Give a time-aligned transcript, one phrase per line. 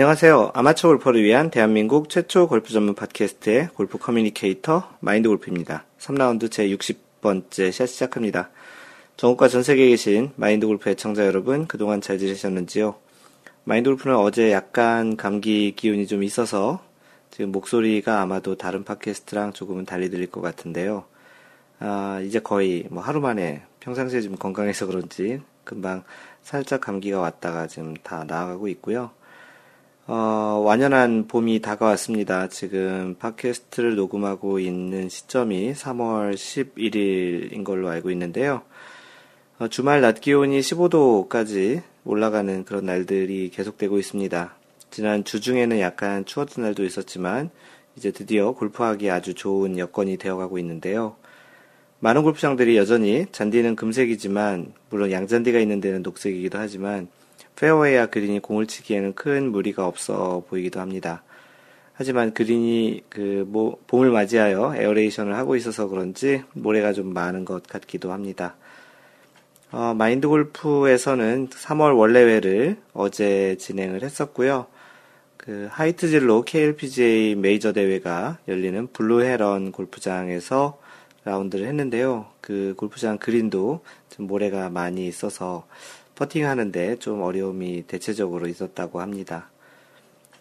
[0.00, 0.52] 안녕하세요.
[0.54, 5.84] 아마추어 골퍼를 위한 대한민국 최초 골프 전문 팟캐스트의 골프 communicator 마인드 골프입니다.
[5.98, 8.48] 3라운드 제 60번째 샷 시작합니다.
[9.18, 12.94] 전국과 전 세계에 계신 마인드 골프 애청자 여러분, 그동안 잘 지내셨는지요?
[13.64, 16.82] 마인드 골프는 어제 약간 감기 기운이 좀 있어서
[17.30, 21.04] 지금 목소리가 아마도 다른 팟캐스트랑 조금은 달리 들릴 것 같은데요.
[21.78, 26.04] 아, 이제 거의 뭐 하루 만에 평상시에 좀 건강해서 그런지 금방
[26.40, 29.10] 살짝 감기가 왔다가 지금 다 나아가고 있고요.
[30.12, 32.48] 어, 완연한 봄이 다가왔습니다.
[32.48, 38.62] 지금 팟캐스트를 녹음하고 있는 시점이 3월 11일인 걸로 알고 있는데요.
[39.60, 44.52] 어, 주말 낮 기온이 15도까지 올라가는 그런 날들이 계속되고 있습니다.
[44.90, 47.50] 지난 주 중에는 약간 추웠던 날도 있었지만
[47.94, 51.14] 이제 드디어 골프하기 아주 좋은 여건이 되어가고 있는데요.
[52.00, 57.06] 많은 골프장들이 여전히 잔디는 금색이지만 물론 양잔디가 있는 데는 녹색이기도 하지만
[57.60, 61.22] 페어웨이와 그린이 공을 치기에는 큰 무리가 없어 보이기도 합니다.
[61.92, 68.12] 하지만 그린이 그 뭐, 봄을 맞이하여 aeration을 하고 있어서 그런지 모래가 좀 많은 것 같기도
[68.12, 68.56] 합니다.
[69.72, 74.66] 어, 마인드 골프에서는 3월 월례회를 어제 진행을 했었고요.
[75.36, 80.80] 그 하이트진로 KLPGA 메이저 대회가 열리는 블루헤런 골프장에서
[81.24, 82.26] 라운드를 했는데요.
[82.40, 85.66] 그 골프장 그린도 좀 모래가 많이 있어서
[86.20, 89.48] 퍼팅 하는데 좀 어려움이 대체적으로 있었다고 합니다.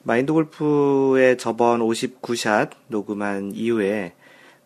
[0.04, 4.12] 마인드 골프의 저번 59샷 녹음한 이후에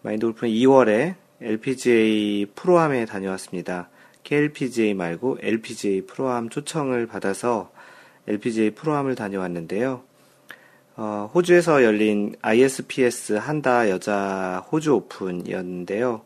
[0.02, 3.89] 마인드 골프는 2월에 LPGA 프로암에 다녀왔습니다.
[4.23, 7.72] KLPGA 말고 LPGA 프로암 초청을 받아서
[8.27, 10.02] LPGA 프로암을 다녀왔는데요.
[10.95, 16.22] 어, 호주에서 열린 ISPS 한다 여자 호주 오픈이었는데요.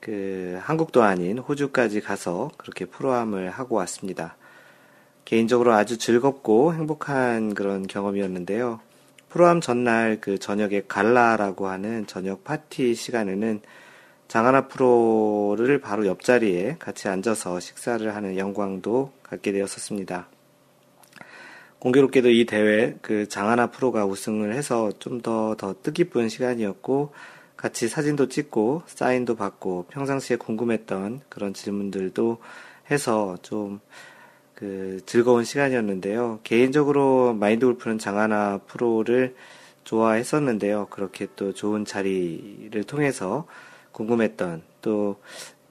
[0.00, 4.36] 그 한국도 아닌 호주까지 가서 그렇게 프로암을 하고 왔습니다.
[5.24, 8.80] 개인적으로 아주 즐겁고 행복한 그런 경험이었는데요.
[9.28, 13.60] 프로암 전날 그 저녁에 갈라라고 하는 저녁 파티 시간에는
[14.26, 20.28] 장하나 프로를 바로 옆자리에 같이 앉아서 식사를 하는 영광도 갖게 되었었습니다.
[21.78, 27.12] 공교롭게도 이 대회 그 장하나 프로가 우승을 해서 좀 더더 뜻깊은 시간이었고
[27.60, 32.38] 같이 사진도 찍고 사인도 받고 평상시에 궁금했던 그런 질문들도
[32.90, 33.80] 해서 좀
[34.60, 36.40] 그 즐거운 시간이었는데요.
[36.44, 39.34] 개인적으로 마인드 골프는 장하나 프로를
[39.84, 40.88] 좋아했었는데요.
[40.90, 43.46] 그렇게 또 좋은 자리를 통해서
[43.92, 45.16] 궁금했던 또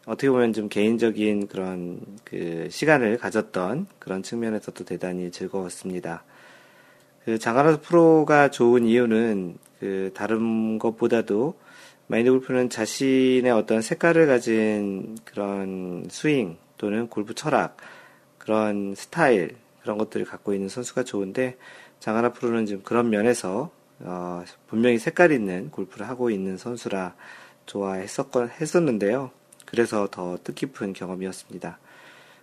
[0.07, 6.23] 어떻게 보면 좀 개인적인 그런 그 시간을 가졌던 그런 측면에서도 대단히 즐거웠습니다.
[7.25, 11.53] 그 장하나 프로가 좋은 이유는 그 다른 것보다도
[12.11, 17.77] 마인드 골프는 자신의 어떤 색깔을 가진 그런 스윙 또는 골프 철학
[18.39, 21.55] 그런 스타일 그런 것들을 갖고 있는 선수가 좋은데
[21.99, 23.69] 장하나 프로는 지금 그런 면에서
[23.99, 27.13] 어, 분명히 색깔 있는 골프를 하고 있는 선수라
[27.67, 29.29] 좋아했었건 했었는데요.
[29.65, 31.77] 그래서 더 뜻깊은 경험이었습니다.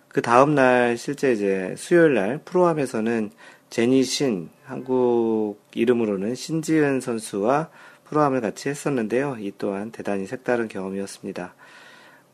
[0.07, 3.31] 그 다음날 실제 이제 수요일 날 프로암에서는
[3.69, 7.69] 제니 신 한국 이름으로는 신지은 선수와
[8.09, 9.37] 프로암을 같이 했었는데요.
[9.39, 11.53] 이 또한 대단히 색다른 경험이었습니다.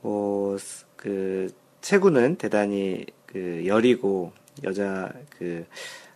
[0.01, 0.57] 뭐,
[0.95, 1.49] 그,
[1.81, 4.31] 체구는 대단히 그 여리고
[4.63, 5.65] 여자 그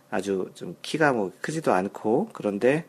[0.10, 2.86] 아주 좀 키가 뭐 크지도 않고 그런데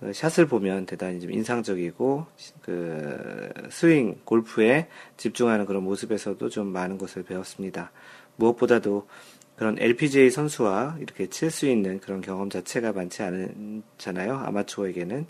[0.00, 2.26] 그 샷을 보면 대단히 좀 인상적이고
[2.62, 7.92] 그 스윙 골프에 집중하는 그런 모습에서도 좀 많은 것을 배웠습니다.
[8.36, 9.06] 무엇보다도
[9.56, 14.34] 그런 LPGA 선수와 이렇게 칠 수 있는 그런 경험 자체가 많지 않잖아요.
[14.34, 15.26] 아마추어에게는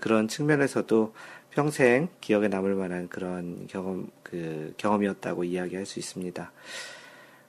[0.00, 1.12] 그런 측면에서도
[1.50, 6.50] 평생 기억에 남을 만한 그런 경험 그 경험이었다고 이야기할 수 있습니다.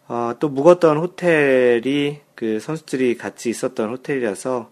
[0.09, 4.69] 어, 또 묵었던 호텔이 그 선수들이 같이 있었던 호텔이라서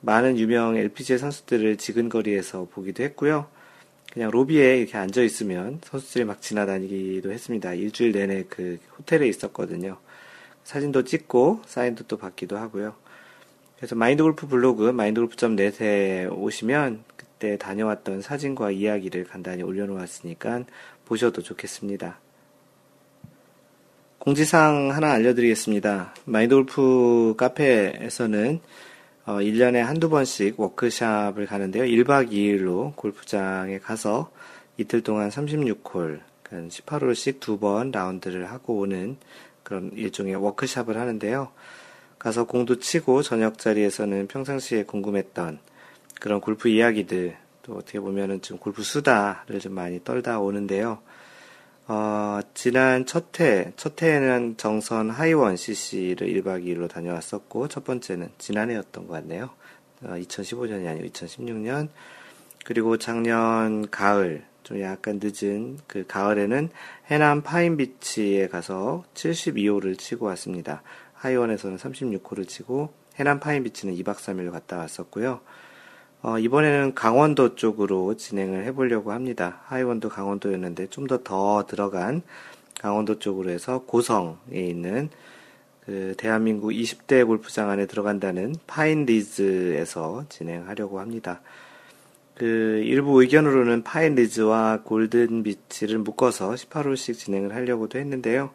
[0.00, 3.46] 많은 유명 LPGA 선수들을 지근거리에서 보기도 했고요.
[4.12, 7.74] 그냥 로비에 이렇게 앉아 있으면 선수들이 막 지나다니기도 했습니다.
[7.74, 9.98] 일주일 내내 그 호텔에 있었거든요.
[10.64, 12.94] 사진도 찍고 사인도 또 받기도 하고요.
[13.80, 20.64] 그래서 마인드 골프 블로그 마인드골프.net에 오시면 그때 다녀왔던 사진과 이야기를 간단히 올려놓았으니까
[21.06, 22.20] 보셔도 좋겠습니다.
[24.18, 26.14] 공지사항 하나 알려드리겠습니다.
[26.26, 28.60] 마인드 골프 카페에서는
[29.24, 31.84] 어, 1년에 한두 번씩 워크샵을 가는데요.
[31.84, 34.30] 1박 2일로 골프장에 가서
[34.76, 39.16] 이틀 동안 36홀, 18홀씩 두 번 라운드를 하고 오는
[39.62, 41.50] 그런 일종의 워크샵을 하는데요.
[42.20, 45.58] 가서 공도 치고 저녁 자리에서는 평상시에 궁금했던
[46.20, 50.98] 그런 골프 이야기들, 또 어떻게 보면은 좀 골프 수다를 좀 많이 떨다 오는데요.
[51.88, 59.06] 어, 지난 첫 해, 첫 해에는 정선 하이원 CC를 1박 2일로 다녀왔었고, 첫 번째는 지난해였던
[59.06, 59.48] 것 같네요.
[60.02, 61.88] 어, 2015년이 아니고 2016년.
[62.66, 66.68] 그리고 작년 가을, 좀 약간 늦은 그 가을에는
[67.06, 70.82] 해남 파인비치에 가서 72호를 치고 왔습니다.
[71.20, 75.40] 하이원에서는 36호를 치고, 해남 파인비치는 2박 3일 갔다 왔었고요.
[76.22, 79.60] 어, 이번에는 강원도 쪽으로 진행을 해보려고 합니다.
[79.64, 82.22] 하이원도 강원도였는데 좀더더 들어간
[82.78, 85.08] 강원도 쪽으로 해서 고성에 있는
[85.86, 91.40] 그 대한민국 20대 골프장 안에 들어간다는 파인리즈에서 진행하려고 합니다.
[92.34, 98.50] 그 일부 의견으로는 파인리즈와 골든비치를 묶어서 18홀씩 진행을 하려고도 했는데요.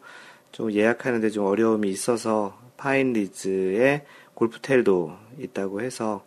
[0.56, 6.24] 좀 예약하는데 좀 어려움이 있어서 파인리즈에 골프텔도 있다고 해서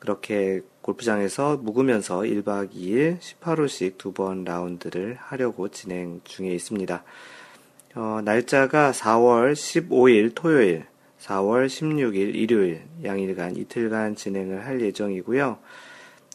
[0.00, 7.04] 그렇게 골프장에서 묵으면서 1박 2일 18호씩 두 번 라운드를 하려고 진행 중에 있습니다.
[7.94, 10.86] 어, 날짜가 4월 15일 토요일,
[11.20, 15.58] 4월 16일 일요일 양일간 이틀간 진행을 할 예정이고요.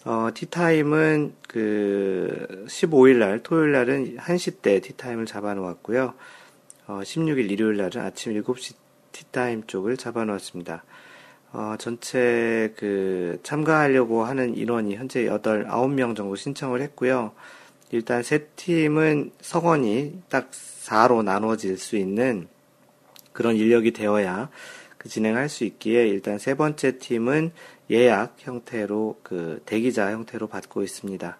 [0.05, 6.13] 어, 티타임은 그 15일 날 토요일 날은 1시 때 티타임을 잡아 놓았고요.
[6.87, 8.75] 어, 16일 일요일 날은 아침 7시
[9.11, 10.83] 티타임 쪽을 잡아 놓았습니다.
[11.51, 17.31] 어, 전체 그 참가하려고 하는 인원이 현재 8, 9명 정도 신청을 했고요.
[17.89, 22.47] 일단 세 팀은 성원이 딱 4로 나눠질 수 있는
[23.31, 24.49] 그런 인력이 되어야
[24.99, 27.51] 그 진행할 수 있기에 일단 세 번째 팀은
[27.89, 31.37] 예약 형태로 그 대기자 형태로 받고 있습니다.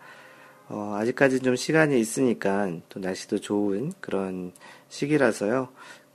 [0.69, 4.51] 어, 아직까지 좀 시간이 있으니까 또 날씨도 좋은 그런
[4.89, 5.69] 시기라서요.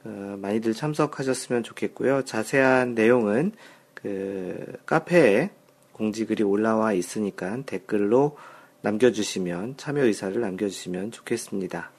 [0.05, 2.25] 어, 많이들 참석하셨으면 좋겠고요.
[2.25, 3.53] 자세한 내용은
[3.95, 5.51] 그 카페에
[5.93, 8.37] 공지글이 올라와 있으니까 댓글로
[8.83, 11.91] 남겨주시면 참여 의사를 남겨주시면 좋겠습니다.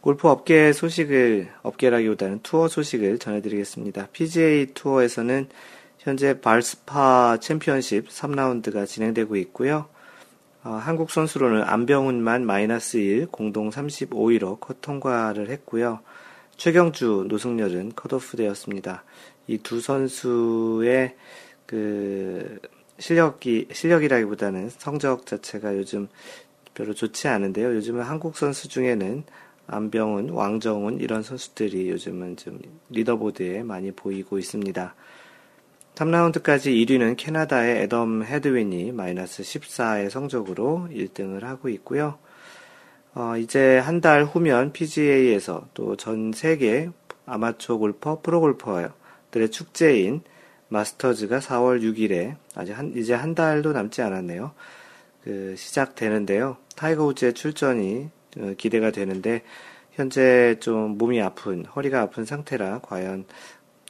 [0.00, 4.08] 골프 업계 소식을 업계라기보다는 투어 소식을 전해드리겠습니다.
[4.12, 5.48] PGA 투어에서는
[5.98, 9.88] 현재 발스파 챔피언십 3라운드가 진행되고 있고요.
[10.64, 16.00] 어, 한국 선수로는 안병훈만 마이너스 1 공동 35위로 컷 통과를 했고요.
[16.56, 19.04] 최경주, 노승열은 컷오프 되었습니다.
[19.48, 21.16] 이 두 선수의
[21.66, 22.58] 그
[22.98, 26.08] 실력이 실력이라기보다는 성적 자체가 요즘
[26.74, 27.74] 별로 좋지 않은데요.
[27.76, 29.24] 요즘은 한국 선수 중에는
[29.68, 34.94] 안병훈, 왕정훈 이런 선수들이 요즘은 좀 리더보드에 많이 보이고 있습니다.
[35.98, 42.18] 3라운드까지 1위는 캐나다의 애덤 헤드윈이 마이너스 14의 성적으로 1등을 하고 있고요.
[43.14, 46.90] 어, 이제 한 달 후면 PGA에서 또 전 세계
[47.26, 48.88] 아마추어 골퍼, 프로 골퍼
[49.32, 50.20] 들의 축제인
[50.68, 54.52] 마스터즈가 4월 6일에 아직 한, 이제 한 달도 남지 않았네요.
[55.24, 56.58] 그 시작되는데요.
[56.76, 58.08] 타이거 우즈의 출전이
[58.38, 59.42] 어, 기대가 되는데
[59.92, 63.24] 현재 좀 몸이 아픈 허리가 아픈 상태라 과연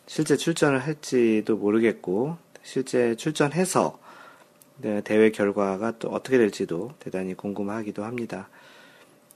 [0.09, 4.01] 실제 출전을 할지도 모르겠고 실제 출전해서
[4.79, 8.49] 네, 대회 결과가 또 어떻게 될지도 대단히 궁금하기도 합니다.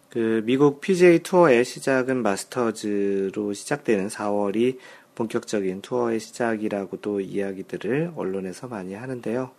[0.08, 4.78] 그 미국 PGA 투어의 시작은 마스터즈로 시작되는 4월이
[5.14, 9.50] 본격적인 투어의 시작이라고도 이야기들을 언론에서 많이 하는데요.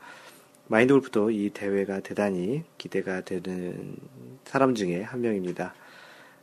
[0.67, 3.97] 마인드 골프도 이 대회가 대단히 기대가 되는
[4.45, 5.75] 사람 중에 한 명입니다.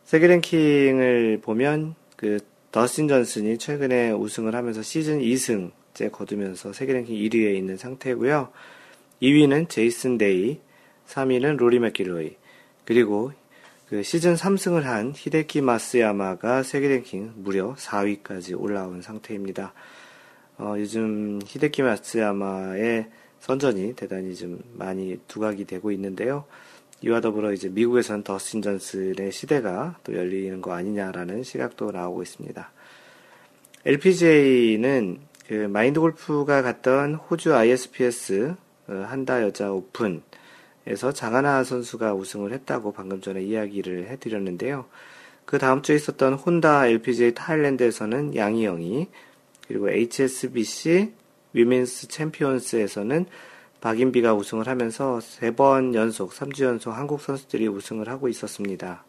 [0.04, 2.38] 세계 랭킹을 보면 그
[2.72, 8.50] 더스틴 존슨이 최근에 우승을 하면서 시즌 2승째 거두면서 세계 랭킹 1위에 있는 상태고요.
[9.20, 10.60] 2위는 제이슨 데이,
[11.08, 12.36] 3위는 로리 맥길로이,
[12.84, 13.32] 그리고
[13.88, 19.74] 그 시즌 3승을 한 히데키 마쓰야마가 세계 랭킹 무려 4위까지 올라온 상태입니다.
[20.58, 23.08] 어, 요즘 히데키 마쓰야마의
[23.40, 26.44] 선전이 대단히 좀 많이 두각이 되고 있는데요.
[27.02, 32.70] 이와 더불어 이제 미국에선 더스틴 존슨의 시대가 또 열리는 거 아니냐라는 시각도 나오고 있습니다.
[33.86, 38.54] LPGA는 그 마인드 골프가 갔던 호주 ISPS
[38.88, 40.22] 어, 한다 여자 오픈
[40.86, 44.86] 에서 장하나 선수가 우승을 했다고 방금 전에 이야기를 해드렸는데요.
[45.44, 49.08] 그 다음 주에 있었던 혼다 LPGA 타일랜드에서는 양희영이
[49.66, 51.12] 그리고 HSBC
[51.52, 53.26] 위민스 챔피언스에서는
[53.80, 59.04] 박인비가 우승을 하면서 세 번 연속, 3주 연속 한국 선수들이 우승을 하고 있었습니다.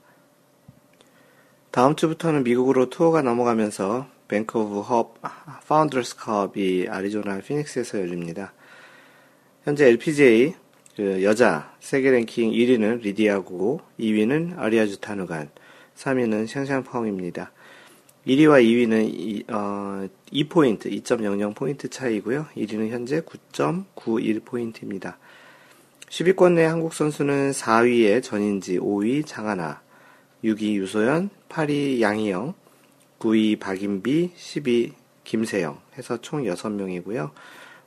[1.71, 5.13] 다음 주부터는 미국으로 투어가 넘어가면서 뱅크 오브 호프
[5.67, 8.53] 파운더스 컵이 아리조나 피닉스에서 열립니다.
[9.63, 10.55] 현재 LPGA
[10.95, 15.49] 그 여자 세계 랭킹 1위는 리디아 고 2위는 아리야 주타누간
[15.95, 17.51] 3위는 샨샨 펑입니다.
[18.27, 22.47] 1위와 2위는 2, 어, 2포인트, 2.00포인트 차이고요.
[22.55, 25.15] 1위는 현재 9.91포인트입니다.
[26.09, 29.81] 10위권 내 한국 선수는 4위에 전인지, 5위 장하나,
[30.43, 32.53] 6위 유소연, 8위 양희영,
[33.19, 37.31] 9위 박인비, 10위 김세영 해서 총 6명이고요.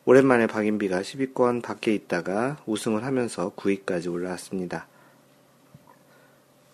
[0.06, 4.86] 오랜만에 박인비가 10위권 밖에 있다가 우승을 하면서 9위까지 올라왔습니다.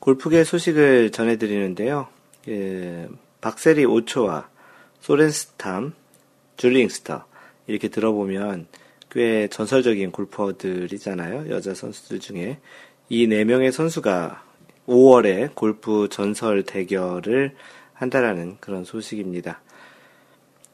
[0.01, 2.09] 골프계 소식을 전해드리는데요.
[2.49, 3.09] 예,
[3.41, 4.47] 박세리 5초와
[5.01, 5.95] 소렌스탐,
[6.57, 7.25] 줄링스터
[7.67, 8.67] 이렇게 들어보면
[9.11, 11.51] 꽤 전설적인 골퍼들이잖아요.
[11.51, 12.59] 여자 선수들 중에
[13.09, 14.45] 이 네 명의 선수가
[14.87, 17.55] 5월에 골프 전설 대결을
[17.93, 19.61] 한다라는 그런 소식입니다.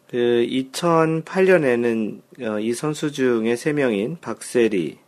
[0.09, 4.99] 그 2008년에는 어, 이 선수 중에 3명인 박세리,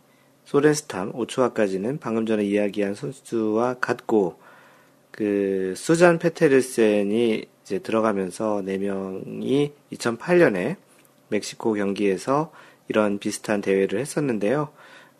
[0.45, 4.39] 소렌스탐, 오초아까지는 방금 전에 이야기한 선수와 같고
[5.19, 10.77] 그 수잔 페테르센이 이제 들어가면서 4명이 2008년에
[11.27, 12.53] 멕시코 경기에서
[12.87, 14.69] 이런 비슷한 대회를 했었는데요.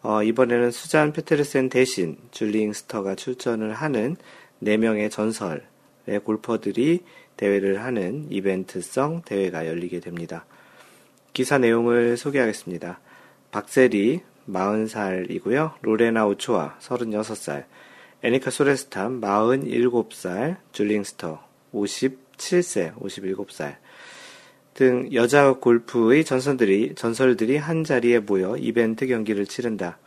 [0.01, 4.15] 어, 이번에는 수잔 페테르센 대신 줄링 스터가 출전을 하는
[4.63, 7.03] 4명의 전설의 골퍼들이
[7.35, 10.45] 대회를 하는 이벤트성 대회가 열리게 됩니다.
[11.33, 13.01] 기사 내용을 소개하겠습니다.
[13.51, 15.73] 박세리 40살이고요.
[15.81, 17.65] 로레나 오초아 36살,
[18.21, 21.41] 에니카 소레스탐 47살, 줄링스터
[21.73, 23.77] 57세, 57살,
[24.73, 29.97] 등 여자 골프의 전설들이, 전설들이 한 자리에 모여 이벤트 경기를 치른다.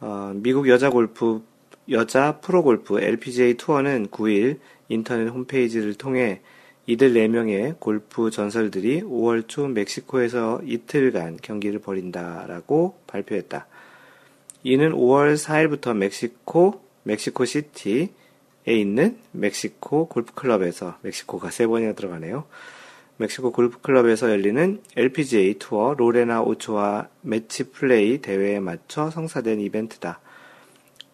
[0.00, 1.42] 어, 미국 여자 골프,
[1.90, 4.58] 여자 프로 골프 LPGA 투어는 9일
[4.88, 6.40] 인터넷 홈페이지를 통해
[6.86, 13.66] 이들 4명의 골프 전설들이 5월 초 멕시코에서 이틀간 경기를 벌인다라고 발표했다.
[14.64, 18.08] 이는 5월 4일부터 멕시코, 멕시코 시티에
[18.66, 22.44] 있는 멕시코 골프클럽에서, 멕시코가 세 번이나 들어가네요.
[23.16, 30.20] 멕시코 골프클럽에서 열리는 LPGA 투어 로레나 오초와 매치 플레이 대회에 맞춰 성사된 이벤트다.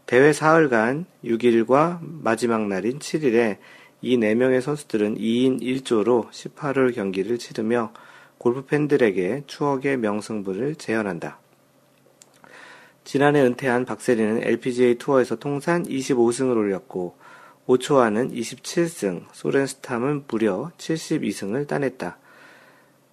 [0.06, 3.58] 대회 사흘간 6일과 마지막 날인 7일에
[4.02, 7.92] 이 4명의 선수들은 2인 1조로 18홀 경기를 치르며
[8.38, 11.40] 골프 팬들에게 추억의 명승부를 재현한다.
[13.06, 17.16] 지난해 은퇴한 박세리는 LPGA 투어에서 통산 25승을 올렸고
[17.68, 22.18] 오초아는 27승, 소렌스탐은 무려 72승을 따냈다.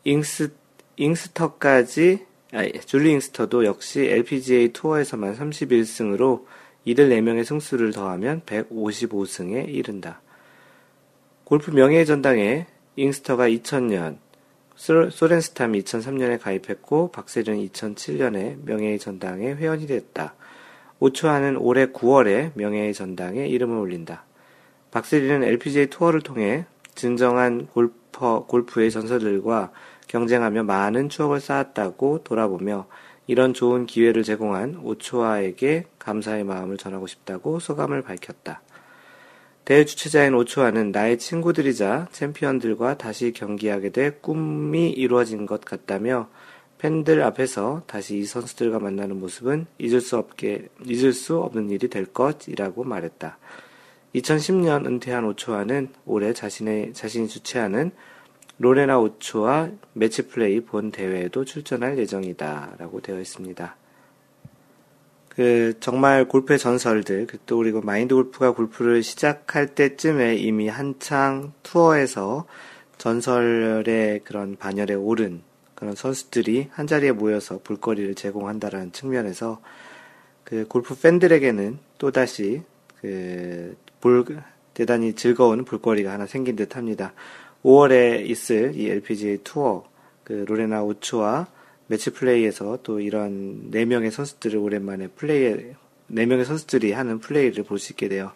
[0.05, 0.51] 잉스,
[0.97, 6.45] 잉스터까지, 아, 줄리 잉스터도 역시 LPGA 투어에서만 31승으로
[6.85, 10.23] 이들 4명의 승수를 더하면 155승에 이른다.
[11.43, 14.17] 골프 명예의 전당에 잉스터가 2000년,
[14.75, 20.33] 소렌스탐이 2003년에 가입했고 박세리는 2007년에 명예의 전당에 회원이 됐다.
[20.99, 24.23] 오초아는 올해 9월에 명예의 전당에 이름을 올린다.
[24.91, 26.65] 박세리는 LPGA 투어를 통해
[26.95, 29.71] 진정한 골퍼, 골프의 전설들과
[30.07, 32.87] 경쟁하며 많은 추억을 쌓았다고 돌아보며
[33.25, 38.61] 이런 좋은 기회를 제공한 오초아에게 감사의 마음을 전하고 싶다고 소감을 밝혔다.
[39.65, 46.27] 대회 주최자인 오초아는 나의 친구들이자 챔피언들과 다시 경기하게 돼 꿈이 이루어진 것 같다며
[46.79, 52.05] 팬들 앞에서 다시 이 선수들과 만나는 모습은 잊을 수 없게, 잊을 수 없는 일이 될
[52.05, 53.37] 것이라고 말했다.
[54.15, 57.91] 2010년 은퇴한 오초아는 올해 자신의, 자신이 주최하는
[58.57, 62.75] 로레나 오초아 매치 플레이 본 대회에도 출전할 예정이다.
[62.79, 63.77] 라고 되어 있습니다.
[65.35, 72.45] 그, 정말 골프의 전설들, 그또 그리고 마인드 골프가 골프를 시작할 때쯤에 이미 한창 투어에서
[72.99, 75.41] 전설의 그런 반열에 오른
[75.75, 79.59] 그런 선수들이 한 자리에 모여서 볼거리를 제공한다라는 측면에서
[80.43, 82.61] 그 골프 팬들에게는 또 다시
[83.01, 84.25] 그 볼,
[84.73, 87.13] 대단히 즐거운 볼거리가 하나 생긴 듯 합니다.
[87.63, 89.83] 5월에 있을 이 LPGA 투어,
[90.23, 91.47] 그 로레나 오초와
[91.93, 95.75] 매치 플레이에서 또 이런 4명의 선수들을 오랜만에 플레이,
[96.11, 98.33] 4명의 선수들이 하는 플레이를 볼 수 있게 되어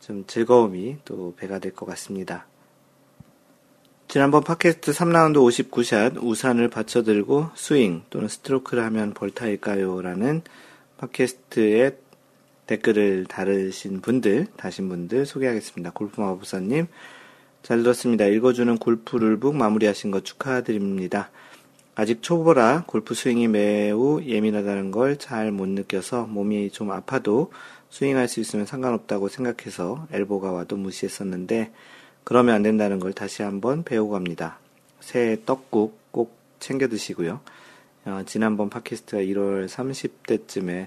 [0.00, 2.46] 좀 즐거움이 또 배가 될 것 같습니다.
[4.06, 10.00] 지난번 팟캐스트 3라운드 59샷 우산을 받쳐들고 스윙 또는 스트로크를 하면 벌타일까요?
[10.00, 10.42] 라는
[10.98, 11.96] 팟캐스트의
[12.68, 15.90] 댓글을 다르신 분들, 다신 분들 소개하겠습니다.
[15.90, 16.86] 골프마법사님,
[17.64, 18.26] 잘 들었습니다.
[18.26, 21.32] 읽어주는 골프 룰북 마무리하신 것 축하드립니다.
[21.94, 27.52] 아직 초보라 골프 스윙이 매우 예민하다는 걸 잘 못 느껴서 몸이 좀 아파도
[27.90, 31.70] 스윙할 수 있으면 상관없다고 생각해서 엘보가 와도 무시했었는데
[32.24, 34.58] 그러면 안 된다는 걸 다시 한번 배우고 갑니다.
[35.00, 37.40] 새해 떡국 꼭 챙겨 드시고요.
[38.06, 40.86] 어, 지난번 팟캐스트가 1월 30대쯤에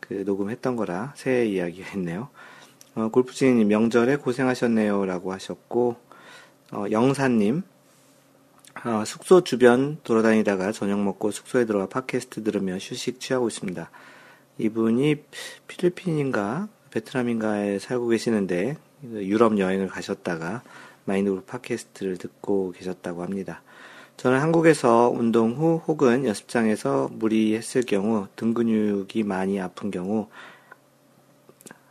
[0.00, 2.28] 그 녹음했던 거라 새해 이야기가 있네요.
[2.94, 5.04] 어, 골프지님 명절에 고생하셨네요.
[5.04, 5.96] 라고 하셨고,
[6.72, 7.62] 어, 영사님,
[8.84, 13.90] 어, 숙소 주변 돌아다니다가 저녁 먹고 숙소에 들어가 팟캐스트 들으며 휴식 취하고 있습니다.
[14.58, 15.24] 이분이
[15.66, 20.62] 필리핀인가 베트남인가에 살고 계시는데 유럽 여행을 가셨다가
[21.06, 23.62] 마인드 골프 팟캐스트를 듣고 계셨다고 합니다.
[24.16, 30.28] 저는 한국에서 운동 후 혹은 연습장에서 무리했을 경우 등 근육이 많이 아픈 경우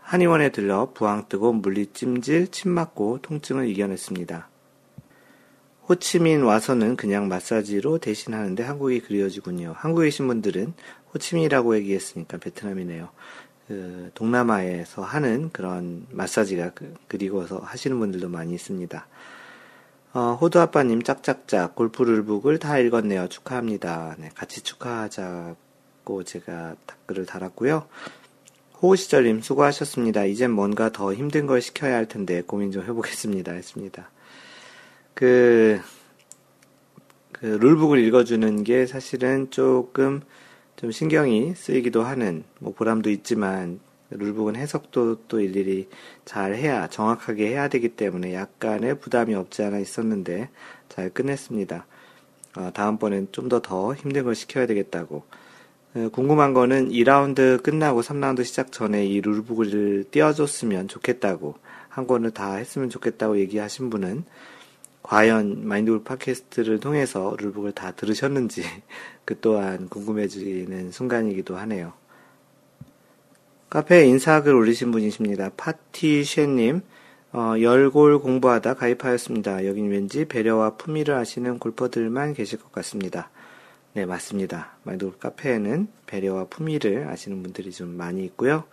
[0.01, 4.47] 한의원에 들러 부항 뜨고 물리찜질, 침 맞고 통증을 이겨냈습니다.
[5.89, 9.73] 호치민 와서는 그냥 마사지로 대신하는데 한국이 그리워지군요.
[9.77, 10.73] 한국에 계신 분들은
[11.13, 13.09] 호치민이라고 얘기했으니까 베트남이네요.
[13.67, 19.07] 그 동남아에서 하는 그런 마사지가 그, 그리워서 하시는 분들도 많이 있습니다.
[20.13, 23.27] 어, 호두 아빠님 짝짝짝 골프룰북을 다 읽었네요.
[23.27, 24.15] 축하합니다.
[24.19, 27.87] 네, 같이 축하하자고 제가 댓글을 달았고요.
[28.81, 30.25] 호우시절님 수고하셨습니다.
[30.25, 33.53] 이젠 뭔가 더 힘든 걸 시켜야 할 텐데 고민 좀 해보겠습니다.
[33.53, 34.09] 했습니다.
[35.17, 35.79] 그,
[37.31, 40.21] 그 룰북을 읽어주는 게 사실은 조금
[40.75, 43.79] 좀 신경이 쓰이기도 하는 뭐 보람도 있지만
[44.11, 45.89] 룰북은 해석도 또 일일이
[46.23, 50.49] 잘 해야, 정확하게 해야 되기 때문에 약간의 부담이 없지 않아 있었는데
[50.87, 51.87] 잘 끝냈습니다.
[52.57, 55.23] 어, 다음번엔 좀 더 더 힘든 걸 시켜야 되겠다고.
[55.95, 61.55] 어, 궁금한 거는 2라운드 끝나고 3라운드 시작 전에 이 룰북을 띄워줬으면 좋겠다고,
[61.89, 64.25] 한 권을 다 했으면 좋겠다고 얘기하신 분은
[65.07, 68.63] 과연 마인드골 팟캐스트를 통해서 룰북을 다 들으셨는지
[69.23, 71.93] 그 또한 궁금해지는 순간이기도 하네요.
[73.69, 75.51] 카페에 인사글 올리신 분이십니다.
[75.55, 76.81] 파티쉐님,
[77.31, 79.65] 어, 열골 공부하다 가입하였습니다.
[79.65, 83.29] 여긴 왠지 배려와 품위를 아시는 골퍼들만 계실 것 같습니다.
[83.93, 84.77] 네, 맞습니다.
[84.83, 88.65] 마인드 카페에는 배려와 품위를 아시는 분들이 좀 많이 있고요.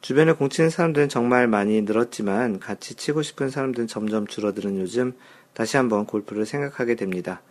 [0.00, 5.14] 주변에 공치는 사람들은 정말 많이 늘었지만 같이 치고 싶은 사람들은 점점 줄어드는 요즘
[5.54, 7.42] 다시 한번 골프를 생각하게 됩니다.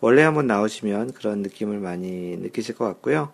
[0.00, 3.32] 원래 한번 나오시면 그런 느낌을 많이 느끼실 것 같고요.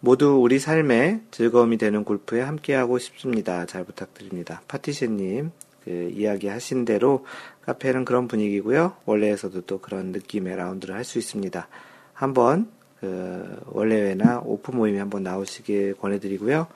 [0.00, 3.66] 모두 우리 삶에 즐거움이 되는 골프에 함께하고 싶습니다.
[3.66, 4.62] 잘 부탁드립니다.
[4.68, 5.52] 파티션님,
[5.84, 7.24] 그 이야기 하신 대로
[7.62, 8.96] 카페는 그런 분위기고요.
[9.04, 11.68] 원래에서도 또 그런 느낌의 라운드를 할 수 있습니다.
[12.12, 12.68] 한번
[13.00, 16.66] 그 원래회나 오픈 모임에 한번 나오시길 권해드리고요.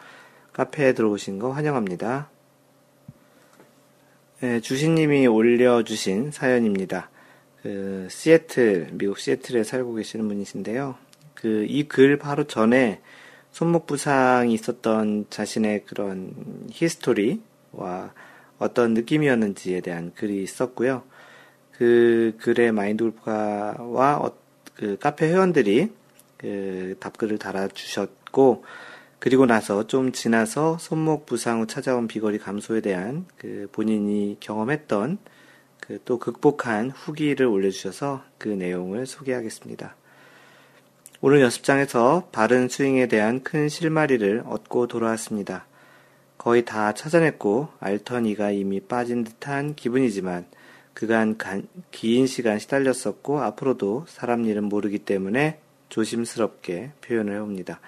[0.52, 2.28] 카페에 들어오신 거 환영합니다.
[4.40, 7.11] 네, 주신님이 올려주신 사연입니다.
[7.62, 10.96] 그 시애틀, 미국 시애틀에 살고 계시는 분이신데요.
[11.35, 13.00] 그 이 글 바로 전에
[13.53, 16.33] 손목 부상이 있었던 자신의 그런
[16.70, 18.12] history와
[18.59, 21.03] 어떤 느낌이었는지에 대한 글이 있었고요.
[21.72, 24.33] 그 글에 마인드 골프가와 어,
[24.74, 25.90] 그 카페 회원들이
[26.38, 28.64] 그 답글을 달아주셨고,
[29.20, 35.40] 그리고 나서 좀 지나서 손목 부상 후 찾아온 비거리 감소에 대한 그 본인이 경험했던 그
[36.04, 39.96] 또 극복한 후기를 올려주셔서 그 내용을 소개하겠습니다.
[41.20, 45.66] 오늘 연습장에서 바른 스윙에 대한 큰 실마리를 얻고 돌아왔습니다.
[46.38, 50.46] 거의 다 찾아냈고 알턴이가 이미 빠진 듯한 기분이지만
[50.94, 57.80] 그간 간, 긴 시간 시달렸었고 앞으로도 사람 일은 모르기 때문에 조심스럽게 표현을 해옵니다.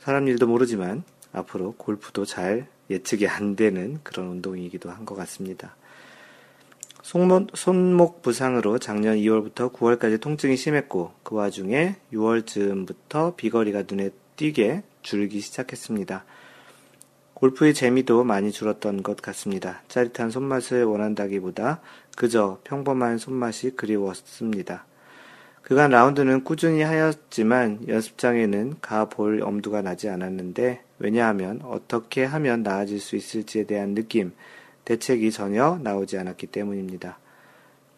[0.00, 5.76] 사람 일도 모르지만 앞으로 골프도 잘 예측이 안 되는 그런 운동이기도 한 것 같습니다.
[7.02, 16.24] 손목, 부상으로 작년 2월부터 9월까지 통증이 심했고 그 와중에 6월쯤부터 비거리가 눈에 띄게 줄기 시작했습니다.
[17.34, 19.82] 골프의 재미도 많이 줄었던 것 같습니다.
[19.88, 21.80] 짜릿한 손맛을 원한다기보다
[22.16, 24.84] 그저 평범한 손맛이 그리웠습니다.
[25.70, 33.14] 그간 라운드는 꾸준히 하였지만 연습장에는 가 볼 엄두가 나지 않았는데 왜냐하면 어떻게 하면 나아질 수
[33.14, 34.32] 있을지에 대한 느낌,
[34.84, 37.20] 대책이 전혀 나오지 않았기 때문입니다.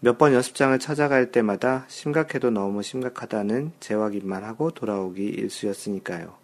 [0.00, 6.35] 몇 번 연습장을 찾아갈 때마다 심각해도 너무 심각하다는 재확인만 하고 돌아오기 일수였으니까요.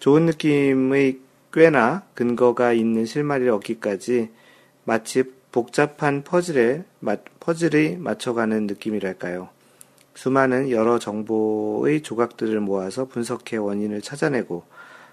[0.00, 1.20] 좋은 느낌의
[1.52, 4.30] 꽤나 근거가 있는 실마리를 얻기까지
[4.82, 6.82] 마치 복잡한 퍼즐에,
[7.38, 9.56] 퍼즐이 맞춰가는 느낌이랄까요.
[10.18, 14.64] 수많은 여러 정보의 조각들을 모아서 분석해 원인을 찾아내고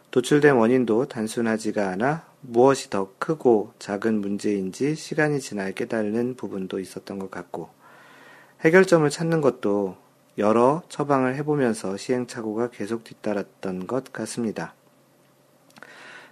[0.09, 7.29] 도출된 원인도 단순하지가 않아 무엇이 더 크고 작은 문제인지 시간이 지나 깨달는 부분도 있었던 것
[7.29, 7.69] 같고
[8.61, 9.95] 해결점을 찾는 것도
[10.39, 14.73] 여러 처방을 해보면서 시행착오가 계속 뒤따랐던 것 같습니다.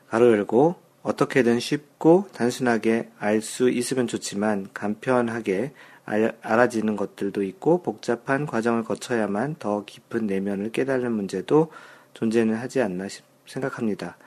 [0.07, 5.73] 가로 열고 어떻게든 쉽고 단순하게 알 수 있으면 좋지만 간편하게
[6.05, 11.71] 알, 알아지는 것들도 있고 복잡한 과정을 거쳐야만 더 깊은 내면을 깨달는 문제도
[12.13, 13.07] 존재는 하지 않나
[13.45, 14.17] 생각합니다.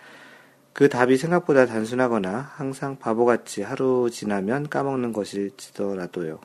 [0.73, 6.39] 그 답이 생각보다 단순하거나 항상 바보같이 하루 지나면 까먹는 것일지더라도요.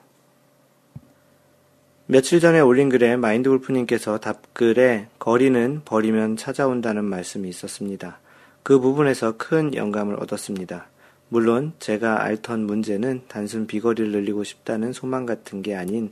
[2.05, 8.19] 며칠 전에 올린 글에 마인드 골프님께서 답글에 거리는 버리면 찾아온다는 말씀이 있었습니다.
[8.63, 10.87] 그 부분에서 큰 영감을 얻었습니다.
[11.33, 16.11] 물론 제가 앓던 문제는 단순 비거리를 늘리고 싶다는 소망 같은 게 아닌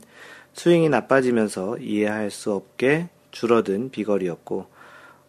[0.54, 4.64] 스윙이 나빠지면서 이해할 수 없게 줄어든 비거리였고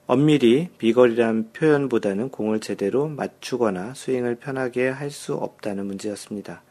[0.08, 6.64] 엄밀히 비거리란 표현보다는 공을 제대로 맞추거나 스윙을 편하게 할 수 없다는 문제였습니다.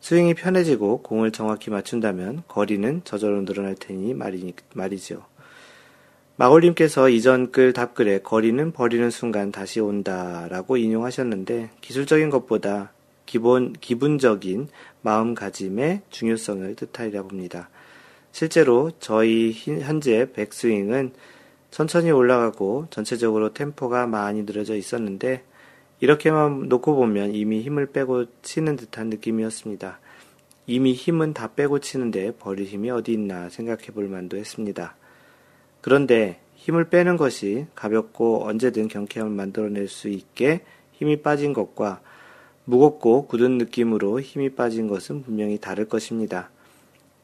[0.00, 5.24] 스윙이 편해지고 공을 정확히 맞춘다면 거리는 저절로 늘어날 테니 말이, 말이죠.
[6.36, 12.92] 마골님께서 이전 글 답글에 거리는 버리는 순간 다시 온다라고 인용하셨는데 기술적인 것보다
[13.26, 14.68] 기본, 기분적인
[15.02, 17.68] 마음가짐의 중요성을 뜻하리라 봅니다.
[18.32, 21.12] 실제로 저희 현재 백스윙은
[21.70, 25.44] 천천히 올라가고 전체적으로 템포가 많이 늘어져 있었는데
[26.00, 30.00] 이렇게만 놓고 보면 이미 힘을 빼고 치는 듯한 느낌이었습니다.
[30.66, 34.96] 이미 힘은 다 빼고 치는데 버릴 힘이 어디 있나 생각해 볼 만도 했습니다.
[35.82, 42.00] 그런데 힘을 빼는 것이 가볍고 언제든 경쾌함을 만들어낼 수 있게 힘이 빠진 것과
[42.64, 46.50] 무겁고 굳은 느낌으로 힘이 빠진 것은 분명히 다를 것입니다.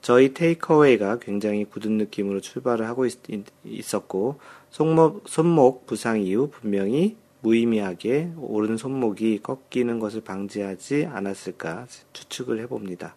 [0.01, 4.40] 저희 테이크어웨이가 굉장히 굳은 느낌으로 출발을 하고 있, 었고
[4.71, 13.14] 손목, 손목 부상 이후 분명히 무의미하게 오른 손목이 꺾이는 것을 방지하지 않았을까 추측을 해봅니다.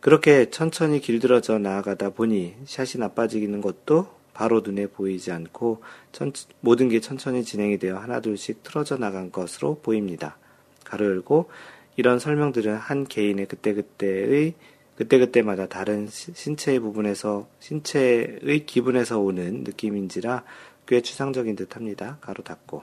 [0.00, 7.00] 그렇게 천천히 길들어져 나아가다 보니 샷이 나빠지는 것도 바로 눈에 보이지 않고 천, 모든 게
[7.00, 10.36] 천천히 진행이 되어 하나둘씩 틀어져 나간 것으로 보입니다.
[10.84, 11.48] 가로 열고
[11.96, 14.52] 이런 설명들은 한 개인의 그때그때의
[14.96, 20.44] 그때그때마다 다른 신체의 부분에서, 신체의 기분에서 오는 느낌인지라
[20.86, 22.18] 꽤 추상적인 듯 합니다.
[22.20, 22.82] 가로 닫고.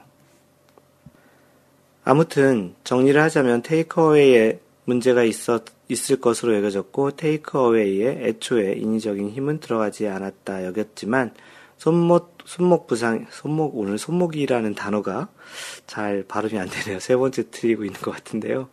[2.04, 10.64] 아무튼, 정리를 하자면 테이크어웨이에 문제가 있었, 있을 것으로 여겨졌고, 테이크어웨이에 애초에 인위적인 힘은 들어가지 않았다
[10.64, 11.32] 여겼지만,
[11.76, 15.28] 손목, 손목 부상, 손목, 오늘 손목이라는 단어가
[15.86, 17.00] 잘 발음이 안 되네요.
[17.00, 18.68] 세 번째 틀리고 있는 것 같은데요.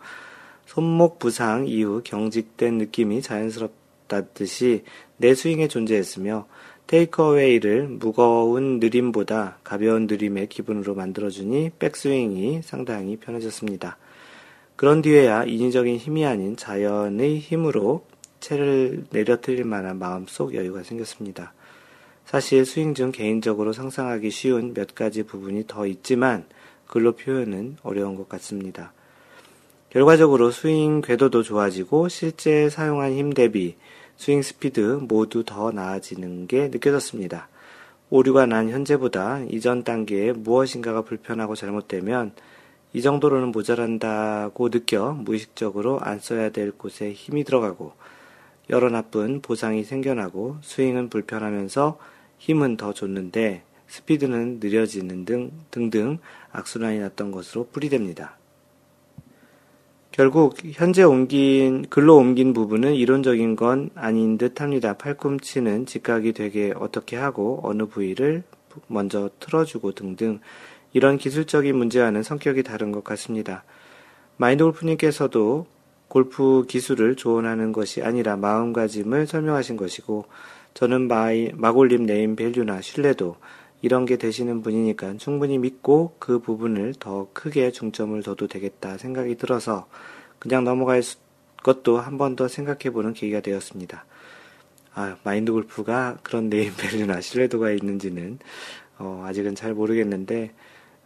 [0.65, 4.84] 손목 부상 이후 경직된 느낌이 자연스럽다듯이
[5.17, 6.47] 내 스윙에 존재했으며
[6.88, 13.97] 테이크어웨이를 무거운 느림보다 가벼운 느림의 기분으로 만들어주니 백스윙이 상당히 편해졌습니다.
[14.82, 18.04] 그런 뒤에야 인위적인 힘이 아닌 자연의 힘으로
[18.39, 21.54] 채를 내려뜨릴 만한 마음속 여유가 생겼습니다.
[22.26, 26.46] 사실 스윙 중 개인적으로 상상하기 쉬운 몇 가지 부분이 더 있지만
[26.88, 28.91] 글로 표현은 어려운 것 같습니다.
[29.91, 33.76] 결과적으로 스윙 궤도도 좋아지고 실제 사용한 힘 대비
[34.17, 37.50] 스윙 스피드 모두 더 나아지는 게 느껴졌습니다.
[38.10, 42.34] 오류가 난 현재보다 이전 단계에 무엇인가가 불편하고 잘못되면
[42.93, 47.93] 이 정도로는 모자란다고 느껴 무의식적으로 안 써야 될 곳에 힘이 들어가고
[48.69, 51.97] 여러 나쁜 보상이 생겨나고 스윙은 불편하면서
[52.38, 56.19] 힘은 더 좋는데 스피드는 느려지는 등 등등
[56.51, 58.38] 악순환이 났던 것으로 풀이됩니다.
[60.12, 64.97] 결국 현재 옮긴 글로 옮긴 부분은 이론적인 건 아닌 듯합니다.
[64.97, 68.43] 팔꿈치는 직각이 되게 어떻게 하고 어느 부위를
[68.88, 70.39] 먼저 틀어주고 등등
[70.93, 73.63] 이런 기술적인 문제와는 성격이 다른 것 같습니다.
[74.38, 75.67] 마인드 골프님께서도
[76.08, 80.25] 골프 기술을 조언하는 것이 아니라 마음가짐을 설명하신 것이고
[80.73, 83.38] 저는 마이, 마골님 네임 밸류나 신뢰도
[83.82, 89.88] 이런 게 되시는 분이니까 충분히 믿고 그 부분을 더 크게 중점을 둬도 되겠다 생각이 들어서
[90.39, 91.01] 그냥 넘어갈
[91.63, 94.06] 것도 한 번 더 생각해 보는 계기가 되었습니다.
[94.93, 98.39] 아, 마인드 골프가 그런 네임 밸류나 신뢰도가 있는지는
[98.99, 100.51] 어, 아직은 잘 모르겠는데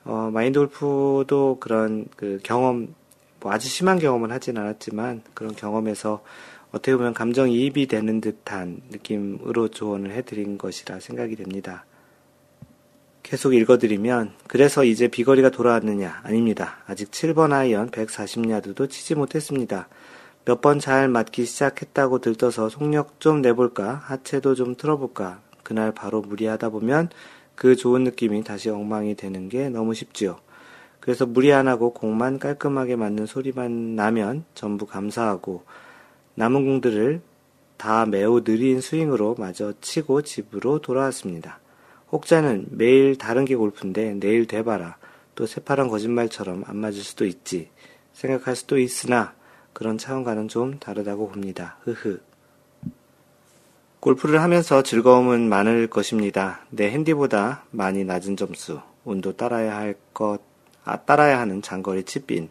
[0.06, 2.94] 어, 마인드 골프도 그런 그 경험
[3.40, 6.24] 뭐 아주 심한 경험은 하진 않았지만 그런 경험에서
[6.72, 11.86] 어떻게 보면 감정이입이 되는 듯한 느낌으로 조언을 해드린 것이라 생각이 됩니다.
[13.24, 16.78] 계속 읽어드리면 그래서 이제 비거리가 돌아왔느냐 아닙니다.
[16.86, 19.88] 아직 7번 아이언 140야드도 치지 못했습니다.
[20.46, 26.70] 몇 번 잘 맞기 시작했다고 들떠서 속력 좀 내볼까 하체도 좀 틀어볼까 그날 바로 무리하다
[26.70, 27.10] 보면
[27.56, 30.38] 그 좋은 느낌이 다시 엉망이 되는 게 너무 쉽지요.
[31.00, 35.64] 그래서 무리 안 하고 공만 깔끔하게 맞는 소리만 나면 전부 감사하고
[36.36, 37.22] 남은 공들을
[37.78, 41.60] 다 매우 느린 스윙으로 마저 치고 집으로 돌아왔습니다.
[42.12, 44.98] 혹자는 매일 다른 게 골프인데 내일 돼봐라.
[45.36, 47.70] 또 새파란 거짓말처럼 안 맞을 수도 있지.
[48.14, 49.34] 생각할 수도 있으나
[49.74, 51.78] 그런 차원과는 좀 다르다고 봅니다.
[51.82, 52.20] 흐흐.
[54.06, 56.60] 골프를 하면서 즐거움은 많을 것입니다.
[56.70, 60.42] 내 핸디보다 많이 낮은 점수, 운도 따라야 할 것,
[60.84, 62.50] 아, 따라야 하는 장거리 치빈,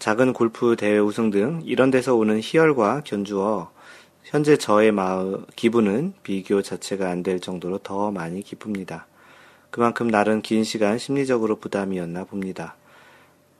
[0.00, 3.70] 작은 골프 대회 우승 등 이런 데서 오는 희열과 견주어
[4.24, 9.06] 현재 저의 마음, 기분은 비교 자체가 안 될 정도로 더 많이 기쁩니다.
[9.70, 12.74] 그만큼 날은 긴 시간 심리적으로 부담이었나 봅니다.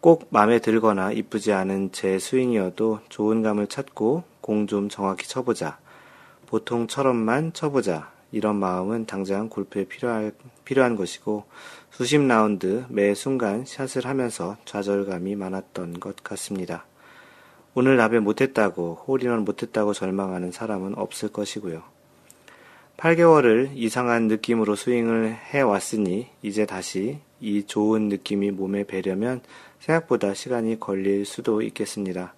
[0.01, 5.79] 꼭 마음에 들거나 이쁘지 않은 제 스윙이어도 좋은 감을 찾고 공 좀 정확히 쳐보자.
[6.51, 8.11] 보통처럼만 쳐보자.
[8.33, 10.33] 이런 마음은 당장 골프에 필요할,
[10.65, 11.45] 필요한 것이고
[11.91, 16.85] 수십 라운드 매 순간 샷을 하면서 좌절감이 많았던 것 같습니다.
[17.75, 21.83] 오늘 라베 못했다고 홀인원 못했다고 절망하는 사람은 없을 것이고요.
[22.97, 29.41] 8개월을 이상한 느낌으로 스윙을 해왔으니 이제 다시 이 좋은 느낌이 몸에 배려면
[29.79, 32.35] 생각보다 시간이 걸릴 수도 있겠습니다.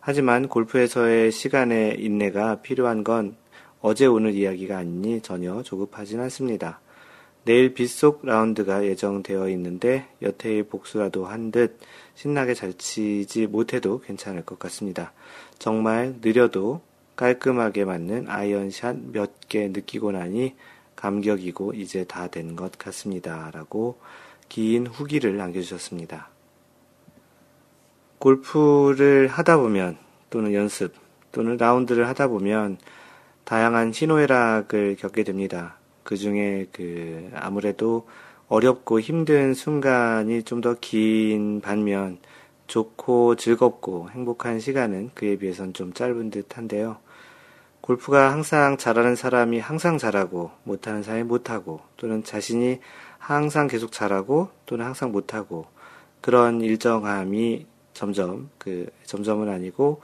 [0.00, 3.36] 하지만 골프에서의 시간의 인내가 필요한 건
[3.80, 6.80] 어제 오늘 이야기가 아니니 전혀 조급하진 않습니다.
[7.44, 11.78] 내일 빗속 라운드가 예정되어 있는데 여태의 복수라도 한 듯
[12.14, 15.12] 신나게 잘 치지 못해도 괜찮을 것 같습니다.
[15.58, 16.82] 정말 느려도
[17.16, 20.54] 깔끔하게 맞는 아이언샷 몇 개 느끼고 나니
[20.96, 23.50] 감격이고 이제 다 된 것 같습니다.
[23.54, 23.98] 라고
[24.48, 26.28] 긴 후기를 남겨주셨습니다.
[28.18, 29.96] 골프를 하다 보면
[30.30, 30.92] 또는 연습
[31.32, 32.78] 또는 라운드를 하다 보면
[33.48, 35.78] 다양한 희노애락을 겪게 됩니다.
[36.02, 38.06] 그 중에 그 아무래도
[38.48, 42.18] 어렵고 힘든 순간이 좀 더 긴 반면
[42.66, 46.98] 좋고 즐겁고 행복한 시간은 그에 비해선 좀 짧은 듯 한데요.
[47.80, 52.80] 골프가 항상 잘하는 사람이 항상 잘하고 못하는 사람이 못하고 또는 자신이
[53.16, 55.64] 항상 계속 잘하고 또는 항상 못하고
[56.20, 60.02] 그런 일정함이 점점 그 점점은 아니고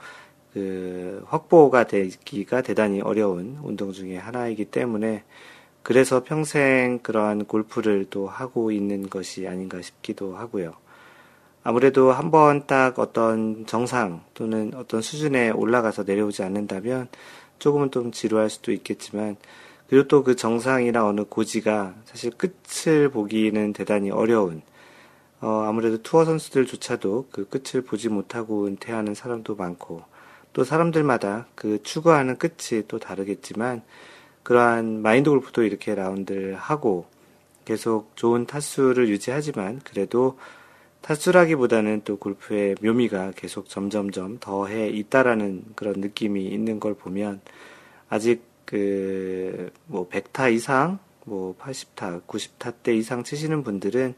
[0.55, 5.25] 그 확보가 되기가 대단히 어려운 운동 중의 하나이기 때문에
[5.83, 10.73] 그래서 평생 그러한 골프를 또 하고 있는 것이 아닌가 싶기도 하고요.
[11.63, 17.09] 아무래도 한 번 딱 어떤 정상 또는 어떤 수준에 올라가서 내려오지 않는다면
[17.59, 19.35] 조금은 좀 지루할 수도 있겠지만
[19.89, 24.61] 그리고 또 그 정상이나 어느 고지가 사실 끝을 보기는 대단히 어려운
[25.41, 30.03] 어, 아무래도 투어 선수들조차도 그 끝을 보지 못하고 은퇴하는 사람도 많고
[30.55, 33.81] 또 사람들마다 그 추구하는 끝이 또 다르겠지만
[34.43, 37.07] 그러한 마인드 골프도 이렇게 라운드를 하고
[37.65, 40.39] 계속 좋은 타수를 유지하지만 그래도
[41.01, 47.41] 타수라기보다는 또 골프의 묘미가 계속 점점점 더해 있다라는 그런 느낌이 있는 걸 보면
[48.09, 54.15] 아직 그 뭐 100타 이상 뭐 80타, 90타 때 이상 치시는 분들은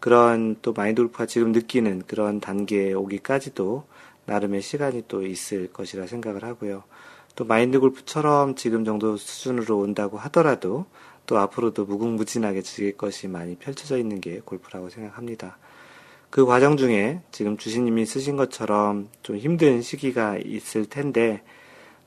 [0.00, 3.84] 그런 또 마인드 골프가 지금 느끼는 그런 단계에 오기까지도
[4.26, 6.84] 나름의 시간이 또 있을 것이라 생각을 하고요.
[7.36, 10.86] 또 마인드 골프처럼 지금 정도 수준으로 온다고 하더라도
[11.26, 15.58] 또 앞으로도 무궁무진하게 즐길 것이 많이 펼쳐져 있는 게 골프라고 생각합니다.
[16.30, 21.42] 그 과정 중에 지금 주신님이 쓰신 것처럼 좀 힘든 시기가 있을 텐데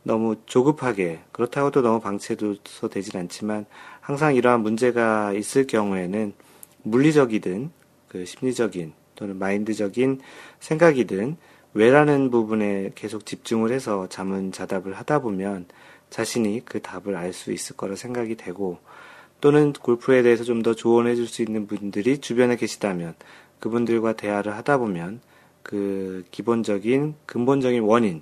[0.03, 3.65] 너무 조급하게 그렇다고 도 너무 방치해둬서 되진 않지만
[3.99, 6.33] 항상 이러한 문제가 있을 경우에는
[6.83, 7.71] 물리적이든
[8.07, 10.21] 그 심리적인 또는 마인드적인
[10.59, 11.37] 생각이든
[11.73, 15.65] 왜라는 부분에 계속 집중을 해서 자문 자답을 하다 보면
[16.09, 18.79] 자신이 그 답을 알 수 있을 거라 생각이 되고
[19.41, 23.13] 또는 골프에 대해서 좀 더 조언해 줄 수 있는 분들이 주변에 계시다면
[23.59, 25.21] 그분들과 대화를 하다 보면
[25.63, 28.21] 그 기본적인 근본적인 원인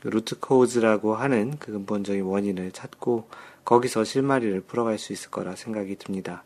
[0.00, 3.28] 그 루트 코즈라고 하는 그 근본적인 원인을 찾고
[3.64, 6.42] 거기서 실마리를 풀어갈 수 있을 거라 생각이 듭니다.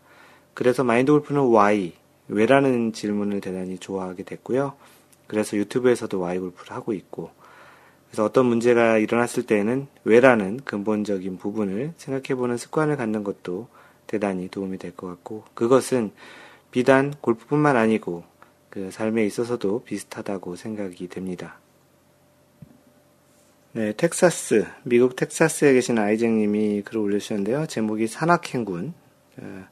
[0.55, 1.93] 그래서 마인드 골프는 why
[2.29, 4.75] 왜라는 질문을 대단히 좋아하게 됐고요.
[5.27, 7.31] 그래서 유튜브에서도 와이 골프를 하고 있고,
[8.09, 13.69] 그래서 어떤 문제가 일어났을 때에는 왜라는 근본적인 부분을 생각해보는 습관을 갖는 것도
[14.07, 16.13] 대단히 도움이 될 것 같고, 그것은
[16.71, 18.25] 비단 골프뿐만 아니고
[18.71, 21.59] 그 삶에 있어서도 비슷하다고 생각이 됩니다.
[23.73, 27.67] 네, 텍사스, 미국 텍사스에 계신 아이쟁님이 글을 올려주셨는데요.
[27.67, 28.95] 제목이 산악행군.
[29.39, 29.65] 어,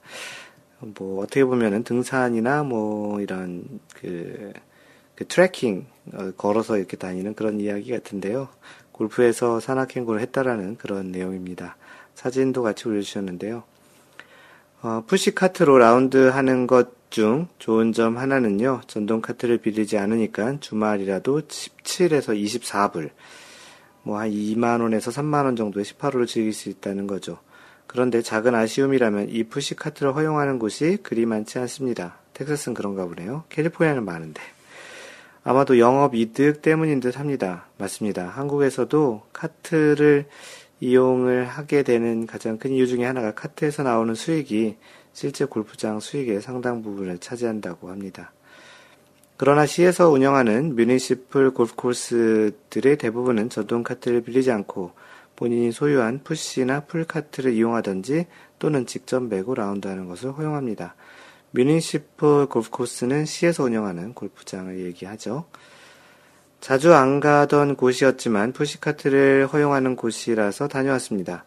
[0.98, 4.52] 뭐 어떻게 보면은 등산이나 뭐 이런 그,
[5.14, 8.48] 그 트레킹 어, 걸어서 이렇게 다니는 그런 이야기 같은데요.
[8.92, 11.76] 골프에서 산악행군을 했다라는 그런 내용입니다.
[12.14, 13.62] 사진도 같이 올려주셨는데요.
[14.82, 18.80] 어, push cart로 라운드 하는 것 중 좋은 점 하나는요.
[18.86, 23.10] 전동 카트를 빌리지 않으니까 주말이라도 17에서 24불,
[24.02, 27.38] 뭐 한 2만원에서 3만원 정도의 18홀을 즐길 수 있다는 거죠.
[27.86, 32.16] 그런데 작은 아쉬움이라면 이 push cart를 허용하는 곳이 그리 많지 않습니다.
[32.32, 33.44] 텍사스는 그런가 보네요.
[33.50, 34.40] 캘리포니아는 많은데.
[35.44, 37.66] 아마도 영업 이득 때문인 듯 합니다.
[37.78, 38.28] 맞습니다.
[38.28, 40.26] 한국에서도 카트를
[40.80, 44.76] 이용을 하게 되는 가장 큰 이유 중에 하나가 카트에서 나오는 수익이
[45.12, 48.32] 실제 골프장 수익의 상당 부분을 차지한다고 합니다.
[49.36, 54.92] 그러나 시에서 운영하는 municipal 골프 코스들의 대부분은 전동 카트를 빌리지 않고
[55.34, 58.26] 본인이 소유한 push나 pull cart를 이용하든지
[58.60, 60.94] 또는 직접 메고 라운드하는 것을 허용합니다.
[61.54, 65.44] municipal 골프 코스는 시에서 운영하는 골프장을 얘기하죠.
[66.60, 71.44] 자주 안 가던 곳이었지만 push cart를 허용하는 곳이라서 다녀왔습니다.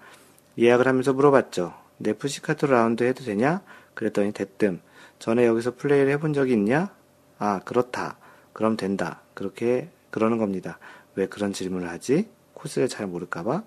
[0.60, 1.74] 예약을 하면서 물어봤죠.
[1.98, 3.62] 내 push cart 라운드 해도 되냐?
[3.96, 4.80] 그랬더니 대뜸.
[5.18, 6.92] 전에 여기서 플레이를 해본 적이 있냐?
[7.40, 8.18] 아, 그렇다.
[8.54, 9.22] 그럼 된다.
[9.34, 10.78] 그렇게 그러는 겁니다.
[11.16, 12.28] 왜 그런 질문을 하지?
[12.54, 13.64] 코스를 잘 모를까봐?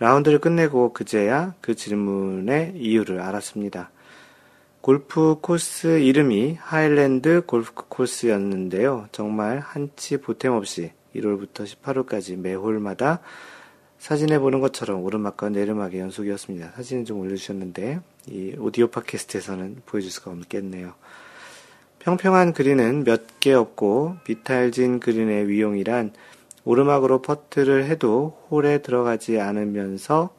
[0.00, 3.90] 라운드를 끝내고 그제야 그 질문의 이유를 알았습니다.
[4.84, 9.08] 골프 코스 이름이 Highland 골프 코스였는데요.
[9.12, 13.20] 정말 한치 보탬 없이 1홀부터 18홀까지 매 홀마다
[13.96, 16.72] 사진에 보는 것처럼 오르막과 내리막의 연속이었습니다.
[16.76, 20.92] 사진을 좀 올려주셨는데 이 오디오 팟캐스트에서는 보여줄 수가 없겠네요.
[22.00, 26.12] 평평한 그린은 몇 개 없고 비탈진 그린의 위용이란
[26.66, 30.34] 오르막으로 퍼트를 해도 홀에 들어가지 않으면서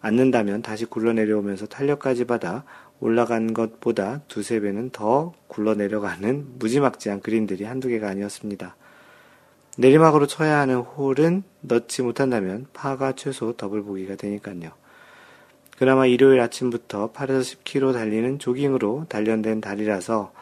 [0.00, 2.64] 않는다면 다시 굴러 내려오면서 탄력까지 받아
[3.00, 8.76] 올라간 것보다 두세 배는 더 굴러 내려가는 무지막지한 그린들이 한두 개가 아니었습니다.
[9.78, 14.72] 내리막으로 쳐야 하는 홀은 넣지 못한다면 파가 최소 더블 보기가 되니까요.
[15.78, 20.32] 그나마 일요일 아침부터 8에서 10km 달리는 조깅으로 단련된 달이라서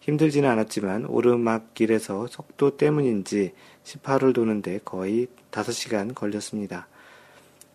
[0.00, 3.52] 힘들지는 않았지만 오르막길에서 속도 때문인지
[3.84, 6.88] 18홀 도는데 거의 5시간 걸렸습니다.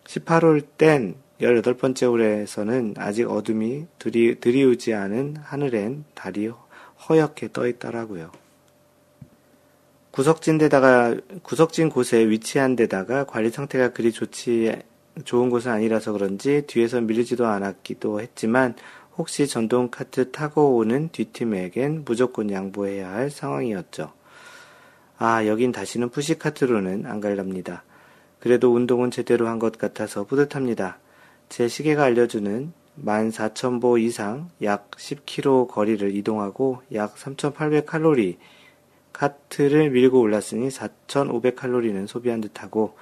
[0.04, 6.50] 18홀 땐 18번째 홀에서는 아직 어둠이 들이, 들이우지 않은 하늘엔 달이
[7.08, 8.30] 허옇게 떠 있더라고요.
[10.12, 14.76] 구석진 데다가, 구석진 곳에 위치한 데다가 관리 상태가 그리 좋지,
[15.24, 18.74] 좋은 곳은 아니라서 그런지 뒤에서 밀리지도 않았기도 했지만
[19.16, 24.12] 혹시 전동 카트 타고 오는 뒷팀에겐 무조건 양보해야 할 상황이었죠.
[25.18, 27.84] 아, 여긴 다시는 푸시카트로는 안 갈랍니다.
[28.40, 30.98] 그래도 운동은 제대로 한 것 같아서 뿌듯합니다.
[31.52, 32.72] 제 시계가 알려주는
[33.04, 38.38] 14,000보 이상 약 10km 거리를 이동하고 약 3,800칼로리
[39.12, 42.96] 카트를 밀고 올랐으니 4,500칼로리는 소비한 듯하고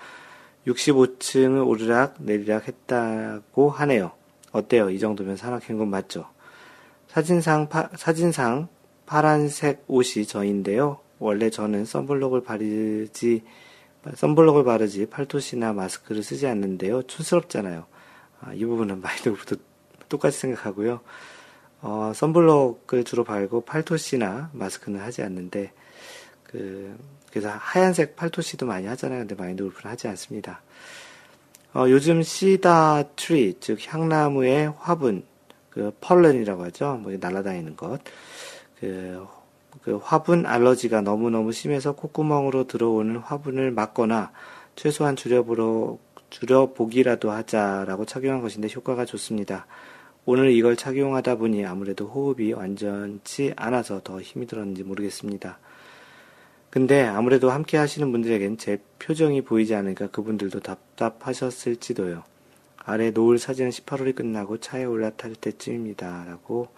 [0.67, 4.11] 65층을 오르락 내리락 했다고 하네요.
[4.51, 4.91] 어때요?
[4.91, 6.27] 이 정도면 산악행군 맞죠?
[7.07, 8.67] 사진상, 파, 사진상
[9.07, 10.99] 파란색 옷이 저인데요.
[11.21, 13.45] 원래 저는 선블록을 바르지,
[14.13, 17.05] 선블록을 바르지 팔토시나 마스크를 쓰지 않는데요.
[17.05, 17.87] 촌스럽잖아요.
[18.41, 19.57] 아, 이 부분은 마인드골프도
[20.09, 21.01] 똑같이 생각하고요.
[21.83, 25.73] 어, sunblock을 주로 바르고 팔토시나 마스크는 하지 않는데,
[26.43, 26.97] 그,
[27.31, 29.21] 그래서 하얀색 팔토시도 많이 하잖아요.
[29.21, 30.63] 근데 마인드 골프는 하지 않습니다.
[31.73, 35.25] 어, 요즘 cedar tree, 즉 향나무의 화분,
[35.71, 36.99] 그 pollen이라고 하죠.
[37.01, 38.01] 뭐 날아다니는 것.
[38.81, 39.25] 그,
[39.83, 44.33] 그 화분 알러지가 너무너무 심해서 콧구멍으로 들어오는 화분을 막거나
[44.75, 45.99] 최소한 줄여보러
[46.31, 49.67] 줄여보기라도 하자라고 착용한 것인데 효과가 좋습니다.
[50.25, 55.59] 오늘 이걸 착용하다 보니 아무래도 호흡이 완전치 않아서 더 힘이 들었는지 모르겠습니다.
[56.71, 62.23] 근데 아무래도 함께 하시는 분들에겐 제 표정이 보이지 않으니까 그분들도 답답하셨을지도요.
[62.77, 66.25] 아래 노을 사진은 18홀이 끝나고 차에 올라탈 때쯤입니다.
[66.27, 66.69] 라고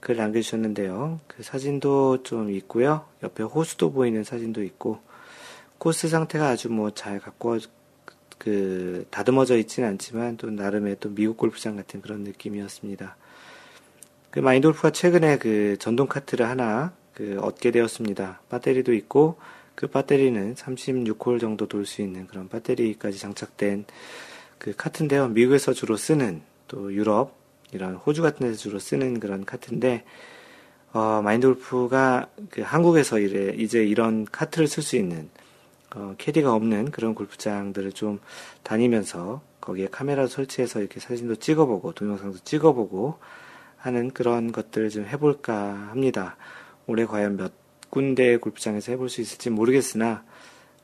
[0.00, 1.20] 글 남겨주셨는데요.
[1.26, 3.06] 그 사진도 좀 있고요.
[3.22, 5.00] 옆에 호수도 보이는 사진도 있고,
[5.78, 7.58] 코스 상태가 아주 뭐 잘 갖고
[8.44, 13.16] 그 다듬어져 있지는 않지만 또 나름의 또 미국 골프장 같은 그런 느낌이었습니다.
[14.30, 18.42] 그 마인드 골프가 최근에 그 전동 카트를 하나 그 얻게 되었습니다.
[18.50, 19.38] 배터리도 있고
[19.74, 23.86] 그 배터리는 36홀 정도 돌 수 있는 그런 배터리까지 장착된
[24.58, 25.28] 그 카트인데요.
[25.28, 27.38] 미국에서 주로 쓰는 또 유럽
[27.72, 30.04] 이런 호주 같은 데서 주로 쓰는 그런 카트인데
[30.92, 35.30] 어, 마인드 골프가 그 한국에서 이래 이제 이런 카트를 쓸 수 있는
[35.94, 38.20] 어, 캐디가 없는 그런 골프장들을 좀
[38.62, 43.18] 다니면서 거기에 카메라 설치해서 이렇게 사진도 찍어보고 동영상도 찍어보고
[43.76, 45.54] 하는 그런 것들을 좀 해볼까
[45.90, 46.36] 합니다.
[46.86, 47.52] 올해 과연 몇
[47.90, 50.24] 군데 골프장에서 해볼 수 있을지 모르겠으나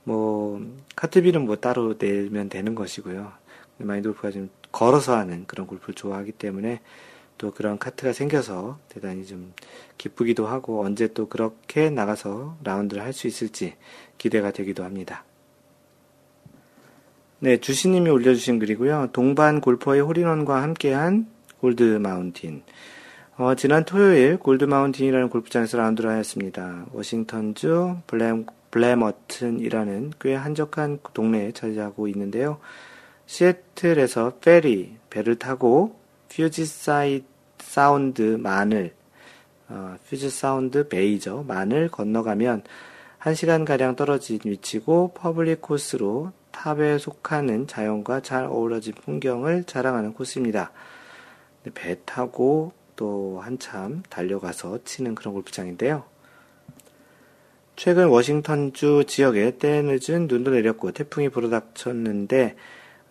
[0.05, 0.61] 뭐
[0.97, 3.33] 카트비는 뭐 따로 내면 되는 것이고요.
[3.79, 6.81] 골프가 좀 걸어서 하는 그런 골프를 좋아하기 때문에
[7.41, 9.55] 또 그런 카트가 생겨서 대단히 좀
[9.97, 13.77] 기쁘기도 하고 언제 또 그렇게 나가서 라운드를 할 수 있을지
[14.19, 15.25] 기대가 되기도 합니다.
[17.39, 19.09] 네, 주시님이 올려주신 글이고요.
[19.15, 21.27] 동반 골퍼의 홀인원과 함께한
[21.61, 22.63] Gold Mountain.
[23.39, 26.85] 어, 지난 토요일 Gold Mountain이라는 골프장에서 라운드를 하였습니다.
[26.93, 32.59] 워싱턴주 브렘, Bremerton이라는 꽤 한적한 동네에 자리하고 있는데요.
[33.25, 36.00] 시애틀에서 페리, 배를 타고
[36.31, 37.25] Puget 사이
[37.59, 38.95] 사운드 만을,
[39.69, 42.63] 어, Puget Sound 베이저 만을 건너가면
[43.21, 50.73] 1시간 가량 떨어진 위치고 퍼블릭 코스로 탑에 속하는 자연과 잘 어우러진 풍경을 자랑하는 코스입니다.
[51.75, 56.05] 배 타고 또 한참 달려가서 치는 그런 골프장인데요.
[57.77, 62.57] 최근 워싱턴주 지역에 때늦은 눈도 내렸고 태풍이 불어닥쳤는데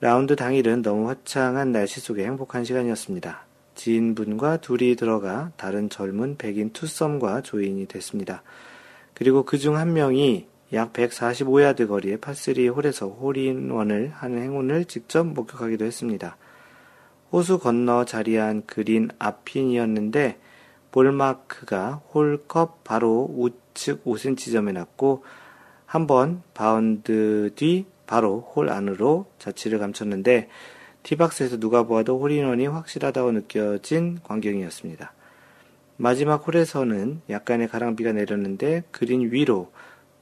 [0.01, 3.45] 라운드 당일은 너무 화창한 날씨 속에 행복한 시간이었습니다.
[3.75, 8.41] 지인분과 둘이 들어가 다른 젊은 백인 투썸과 조인이 됐습니다.
[9.13, 15.83] 그리고 그 중 한 명이 약 145야드 거리의 파3 홀에서 홀인원을 하는 행운을 직접 목격하기도
[15.83, 16.37] 했습니다.
[17.31, 20.39] 호수 건너 자리한 그린 앞핀이었는데
[20.91, 25.23] 볼마크가 홀컵 바로 우측 5cm점에 났고
[25.85, 30.49] 한번 바운드 뒤 바로 홀 안으로 자취를 감췄는데
[31.03, 35.13] tee box에서 누가 보아도 홀인원이 확실하다고 느껴진 광경이었습니다.
[35.97, 39.71] 마지막 홀에서는 약간의 가랑비가 내렸는데 그린 위로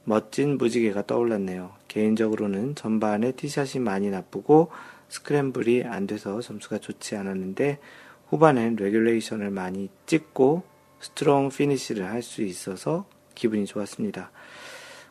[0.04, 1.72] 멋진 무지개가 떠올랐네요.
[1.88, 4.70] 개인적으로는 전반에 티샷이 많이 나쁘고
[5.08, 7.78] scramble이 안 돼서 점수가 좋지 않았는데
[8.28, 10.62] 후반엔 regulation을 많이 찍고
[11.00, 14.30] strong finish를 할 수 있어서 기분이 좋았습니다.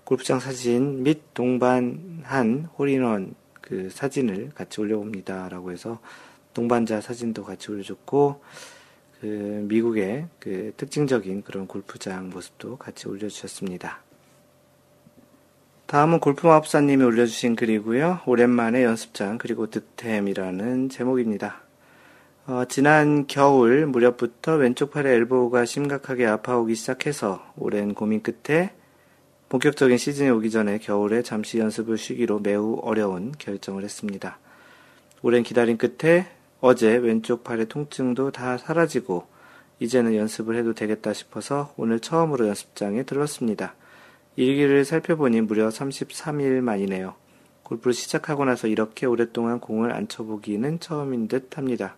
[0.08, 5.50] 골프장 사진 및 동반한 홀인원 그 사진을 같이 올려봅니다.
[5.50, 6.00] 라고 해서
[6.54, 8.42] 동반자 사진도 같이 올려줬고,
[9.20, 14.00] 그 미국의 그 특징적인 그런 골프장 모습도 같이 올려주셨습니다.
[15.88, 18.22] 다음은 골프마법사님이 올려주신 글이고요.
[18.28, 21.64] 오랜만에 연습장 그리고 득템이라는 제목입니다.
[22.46, 28.77] 어, 지난 겨울 무렵부터 왼쪽 팔의 엘보가 심각하게 아파오기 시작해서 오랜 고민 끝에
[29.50, 34.40] 본격적인 시즌이 오기 전에 겨울에 잠시 연습을 쉬기로 매우 어려운 결정을 했습니다.
[35.22, 36.28] 오랜 기다림 끝에
[36.60, 39.26] 어제 왼쪽 팔의 통증도 다 사라지고
[39.80, 43.76] 이제는 연습을 해도 되겠다 싶어서 오늘 처음으로 연습장에 들렀습니다.
[44.36, 47.16] 일기를 살펴보니 무려 33일 만이네요.
[47.64, 51.96] 골프를 시작하고 나서 이렇게 오랫동안 공을 안 쳐보기는 처음인 듯 합니다.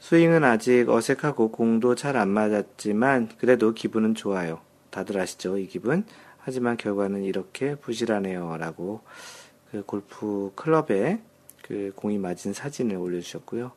[0.00, 4.60] 스윙은 아직 어색하고 공도 잘 안 맞았지만 그래도 기분은 좋아요.
[4.90, 5.58] 다들 아시죠?
[5.58, 6.04] 이 기분?
[6.48, 8.56] 하지만 결과는 이렇게 부실하네요.
[8.56, 9.02] 라고
[9.70, 11.20] 그 골프 클럽에
[11.60, 13.72] 그 공이 맞은 사진을 올려주셨고요.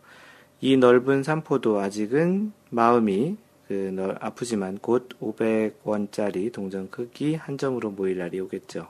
[0.62, 3.36] 이 넓은 산포도 아직은 마음이
[3.68, 8.88] 그 아프지만 곧 500원짜리 동전 크기 한 점으로 모일 날이 오겠죠.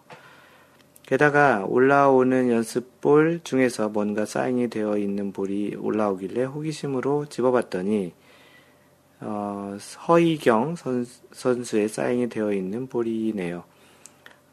[1.02, 8.14] 게다가 올라오는 연습볼 중에서 뭔가 사인이 되어 있는 볼이 올라오길래 호기심으로 집어봤더니
[9.22, 13.64] 어, 서희경 선, 수 의 사인이 되어 있는 볼이네요.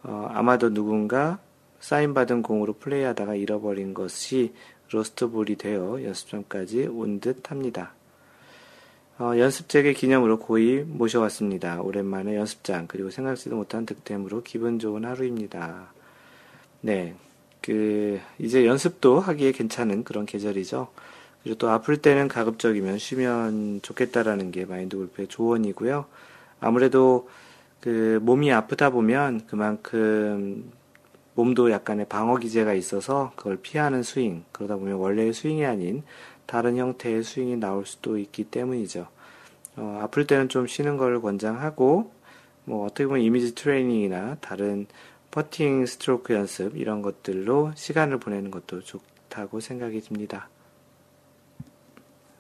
[0.03, 1.39] 어, 아마도 누군가
[1.81, 4.53] 사인받은 공으로 플레이하다가 잃어버린 것이
[4.91, 7.93] 로스트볼이 되어 연습장까지 온 듯 합니다.
[9.19, 11.83] 어, 연습책의 기념으로 고이 모셔왔습니다.
[11.83, 15.93] 오랜만에 연습장, 그리고 생각지도 못한 득템으로 기분 좋은 하루입니다.
[16.81, 17.15] 네.
[17.61, 20.89] 그, 이제 연습도 하기에 괜찮은 그런 계절이죠.
[21.43, 26.07] 그리고 또 아플 때는 가급적이면 쉬면 좋겠다라는 게 마인드 골프의 조언이고요.
[26.61, 27.29] 아무래도
[27.81, 30.73] 그 몸이 아프다 보면 그만큼
[31.35, 36.03] 몸도 약간의 방어 기제가 있어서 그걸 피하는 스윙, 그러다 보면 원래의 스윙이 아닌
[36.47, 39.07] 다른 형태의 스윙이 나올 수도 있기 때문이죠.
[39.77, 42.11] 어, 아플 때는 좀 쉬는 걸 권장하고,
[42.65, 44.87] 뭐, 어떻게 보면 이미지 트레이닝이나 다른
[45.31, 50.49] 퍼팅 스트로크 연습, 이런 것들로 시간을 보내는 것도 좋다고 생각이 듭니다.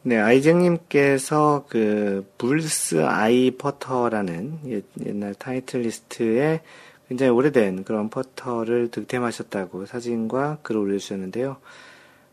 [0.03, 6.61] 네, 아이쟁님께서 그, Bull's Eye 퍼터라는 옛날 Titleist에
[7.09, 11.57] 굉장히 오래된 그런 퍼터를 득템하셨다고 사진과 글을 올려주셨는데요.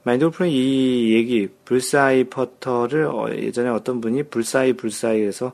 [0.03, 5.53] 마인드골프는 이 얘기, 불사이 퍼터를 어, 예전에 어떤 분이 불사이 불사이에서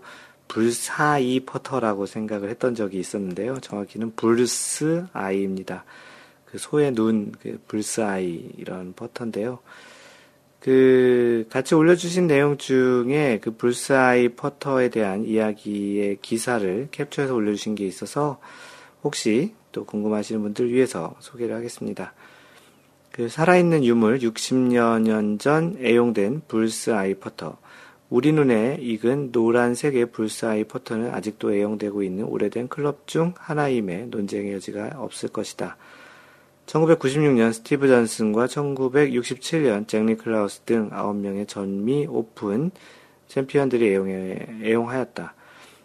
[0.49, 3.59] 불사이 퍼터라고 생각을 했던 적이 있었는데요.
[3.61, 5.85] 정확히는 Bull's Eye입니다.
[6.45, 9.59] 그 소의 눈, 그 Bull's Eye 이런 퍼터인데요.
[10.61, 17.87] 그 같이 올려주신 내용 중에 그 Bull's Eye 퍼터에 대한 이야기의 기사를 캡처해서 올려주신 게
[17.87, 18.39] 있어서
[19.03, 22.13] 혹시 또 궁금하시는 분들 위해서 소개를 하겠습니다.
[23.11, 27.57] 그 살아있는 유물 60여 년 전 애용된 Bull's Eye 퍼터.
[28.11, 34.53] 우리 눈에 익은 노란색의 Bull's Eye 퍼터는 아직도 애용되고 있는 오래된 클럽 중 하나임에 논쟁의
[34.53, 35.77] 여지가 없을 것이다.
[36.65, 42.71] 1996년 스티브 존슨과 1967년 잭 니클라우스 등 9명의 전미 오픈
[43.27, 45.33] 챔피언들이 애용해, 애용하였다.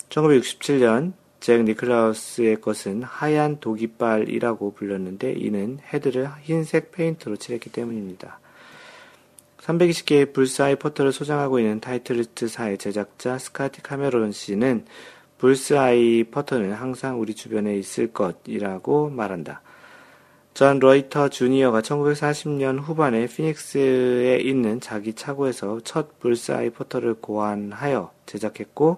[0.09, 8.41] 1967년 잭 니클라우스의 것은 하얀 도기발이라고 불렸는데 이는 헤드를 흰색 페인트로 칠했기 때문입니다.
[9.59, 14.85] 320개의 Bull's Eye 퍼터를 소장하고 있는 Titleist사의 제작자 스카티 카메론 씨는
[15.39, 19.63] Bull's Eye 퍼터는 항상 우리 주변에 있을 것이라고 말한다.
[20.57, 28.97] 존 로이터 주니어가 1940년 후반에 피닉스에 있는 자기 차고에서 첫 Bull's Eye 퍼터를 고안하여 제작했고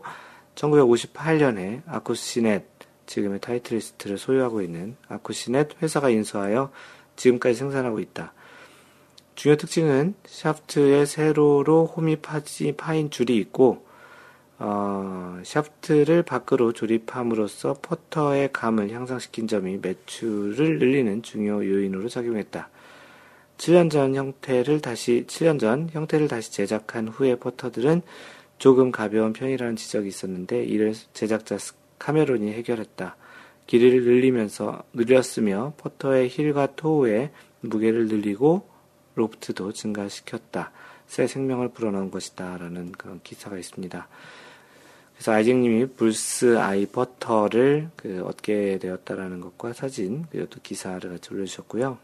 [0.54, 2.64] 1958년에 Acushnet
[3.06, 6.70] 지금의 Titleist를 소유하고 있는 Acushnet 회사가 인수하여
[7.16, 8.34] 지금까지 생산하고 있다.
[9.34, 12.18] 중요 특징은 샤프트에 세로로 홈이
[12.76, 13.84] 파인 줄이 있고
[14.60, 22.68] 어, 샤프트를 밖으로 조립함으로써 퍼터의 감을 향상시킨 점이 매출을 늘리는 중요 요인으로 작용했다.
[23.58, 28.02] 7년 전 형태를 다시 7년 전 형태를 다시 제작한 후의 퍼터들은
[28.58, 31.58] 조금 가벼운 편이라는 지적이 있었는데 이를 제작자
[31.98, 33.16] 카메론이 해결했다.
[33.66, 37.30] 길이를 늘리면서 늘렸으며 퍼터의 힐과 토우의
[37.60, 38.68] 무게를 늘리고
[39.14, 40.72] 로프트도 증가시켰다.
[41.06, 42.58] 새 생명을 불어넣은 것이다.
[42.58, 44.08] 라는 그런 기사가 있습니다.
[45.18, 51.98] 그래서 아이징님이 불스 아이 버터를 그 얻게 되었다라는 것과 사진, 그리고 또 기사를 같이 올려주셨고요.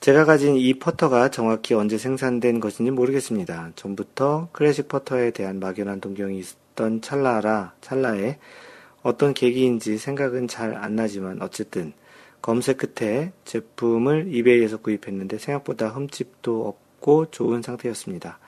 [0.00, 3.70] 제가 가진 이 퍼터가 정확히 언제 생산된 것인지 모르겠습니다.
[3.76, 8.38] 전부터 클래식 퍼터에 대한 막연한 동경이 있었던 찰나라, 찰나에
[9.02, 11.92] 어떤 계기인지 생각은 잘 안 나지만 어쨌든
[12.42, 18.40] 검색 끝에 제품을 이베이에서 구입했는데 생각보다 흠집도 없고 좋은 상태였습니다.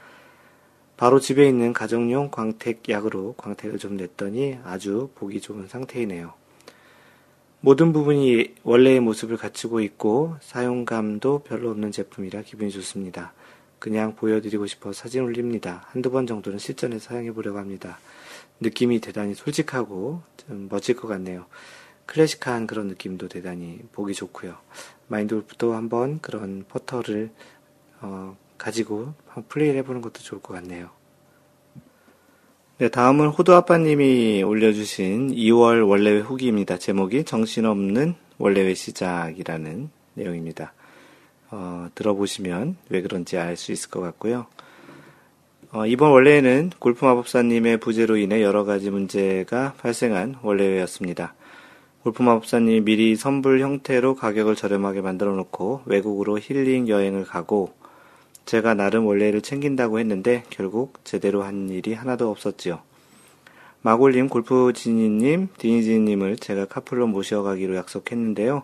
[0.98, 6.34] 바로 집에 있는 가정용 광택 약으로 광택을 좀 냈더니 아주 보기 좋은 상태이네요.
[7.60, 13.32] 모든 부분이 원래의 모습을 갖추고 있고 사용감도 별로 없는 제품이라 기분이 좋습니다.
[13.78, 15.84] 그냥 보여드리고 싶어 사진 올립니다.
[15.86, 18.00] 한두 번 정도는 실전에 사용해 보려고 합니다.
[18.58, 21.46] 느낌이 대단히 솔직하고 좀 멋질 것 같네요.
[22.06, 24.56] 클래식한 그런 느낌도 대단히 보기 좋고요.
[25.06, 27.30] 마인드골프도 한번 그런 퍼터를
[28.00, 30.90] 어, 가지고 한번 플레이를 해보는 것도 좋을 것 같네요.
[32.78, 36.78] 네, 다음은 호두 아빠님이 올려주신 2월 원래회 후기입니다.
[36.78, 40.72] 제목이 정신없는 원래회 시작이라는 내용입니다.
[41.50, 44.46] 어, 들어보시면 왜 그런지 알 수 있을 것 같고요.
[45.72, 51.34] 어, 이번 원래회는 골프 마법사님의 부재로 인해 여러 가지 문제가 발생한 원래회였습니다.
[52.02, 57.74] 골프 마법사님이 미리 선불 형태로 가격을 저렴하게 만들어 놓고 외국으로 힐링 여행을 가고
[58.48, 62.80] 제가 나름 원래를 챙긴다고 했는데 결국 제대로 한 일이 하나도 없었지요.
[63.82, 68.62] 마골님, 골프지니님, 디니지님을 제가 카풀로 모셔가기로 약속했는데요.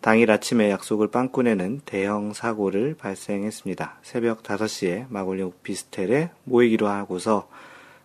[0.00, 3.98] 당일 아침에 약속을 빵꾸내는 대형 사고를 발생했습니다.
[4.00, 7.50] 새벽 5시에 마골리 오피스텔에 모이기로 하고서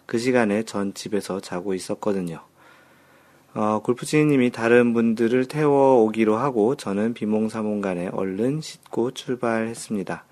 [0.05, 2.41] 그 시간에 전 집에서 자고 있었거든요.
[3.53, 10.25] 어, 골프지니님이 다른 분들을 태워 오기로 하고 저는 비몽사몽간에 얼른 씻고 출발했습니다.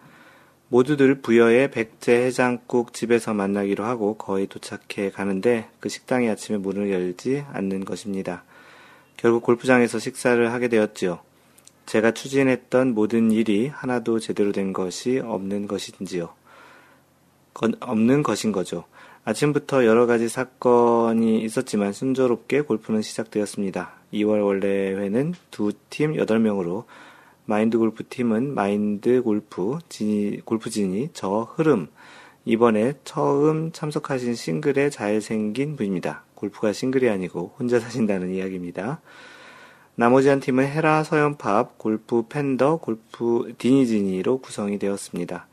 [0.71, 7.43] 모두들 부여의 백제 해장국 집에서 만나기로 하고 거의 도착해 가는데 그 식당이 아침에 문을 열지
[7.51, 8.45] 않는 것입니다.
[9.17, 11.19] 결국 골프장에서 식사를 하게 되었지요.
[11.87, 16.29] 제가 추진했던 모든 일이 하나도 제대로 된 것이 없는 것인지요.
[17.53, 18.85] 건, 없는 것인 거죠.
[19.25, 23.91] 아침부터 여러 가지 사건이 있었지만 순조롭게 골프는 시작되었습니다.
[24.13, 26.85] 2월 원래 회는 두 팀 8명으로
[27.51, 31.89] 마인드 골프 팀은 마인드 골프, 진이, 골프 진이, 저 흐름,
[32.45, 36.23] 이번에 처음 참석하신 싱글에 잘생긴 분입니다.
[36.33, 39.01] 골프가 싱글이 아니고 혼자 사신다는 이야기입니다.
[39.95, 45.47] 나머지 한 팀은 헤라, 서연팝, 골프 팬더, 골프 디니지니로 구성이 되었습니다.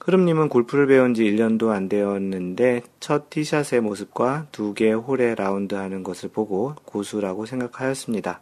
[0.00, 6.28] 흐름님은 골프를 배운 지 1년도 안 되었는데 첫 티샷의 모습과 두개 홀에 라운드 하는 것을
[6.28, 8.40] 보고 고수라고 생각하였습니다.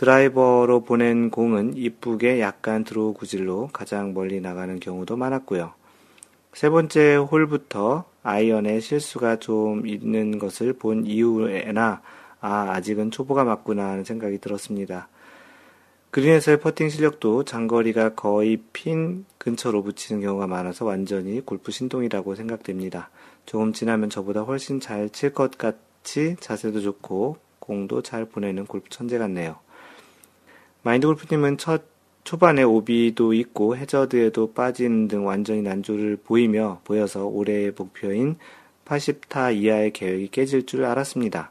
[0.00, 5.74] 드라이버로 보낸 공은 이쁘게 약간 draw 구질로 가장 멀리 나가는 경우도 많았고요.
[6.54, 12.00] 세 번째 홀부터 아이언에 실수가 좀 있는 것을 본 이후에나
[12.40, 15.08] 아 아직은 초보가 맞구나 하는 생각이 들었습니다.
[16.12, 23.10] 그린에서의 퍼팅 실력도 장거리가 거의 핀 근처로 붙이는 경우가 많아서 완전히 골프 신동이라고 생각됩니다.
[23.44, 29.18] 조금 지나면 저보다 훨씬 잘 칠 것 같이 자세도 좋고 공도 잘 보내는 골프 천재
[29.18, 29.58] 같네요.
[30.82, 31.84] 마인드 골프님은 첫
[32.24, 38.36] 초반에 오비도 있고 해저드에도 빠지는 등 완전히 난조를 보이며 보여서 올해의 목표인
[38.84, 41.50] 80타 이하의 계획이 깨질 줄 알았습니다.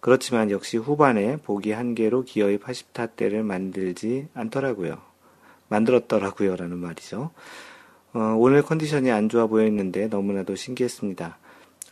[0.00, 4.98] 그렇지만 역시 후반에 보기 한 개로 기어이 80타 대를 만들지 않더라고요.
[5.68, 6.56] 만들었더라고요.
[6.56, 7.30] 라는 말이죠.
[8.14, 11.38] 어, 오늘 컨디션이 안 좋아 보였는데 너무나도 신기했습니다.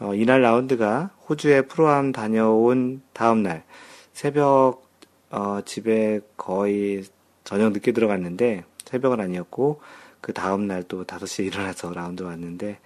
[0.01, 3.64] 어, 이날 라운드가 호주에 프로암 다녀온 다음날
[4.12, 4.89] 새벽
[5.31, 7.05] 어, 집에 거의
[7.45, 9.81] 저녁 늦게 들어갔는데 새벽은 아니었고
[10.20, 12.78] 그 다음 날 또 5시에 일어나서 라운드 왔는데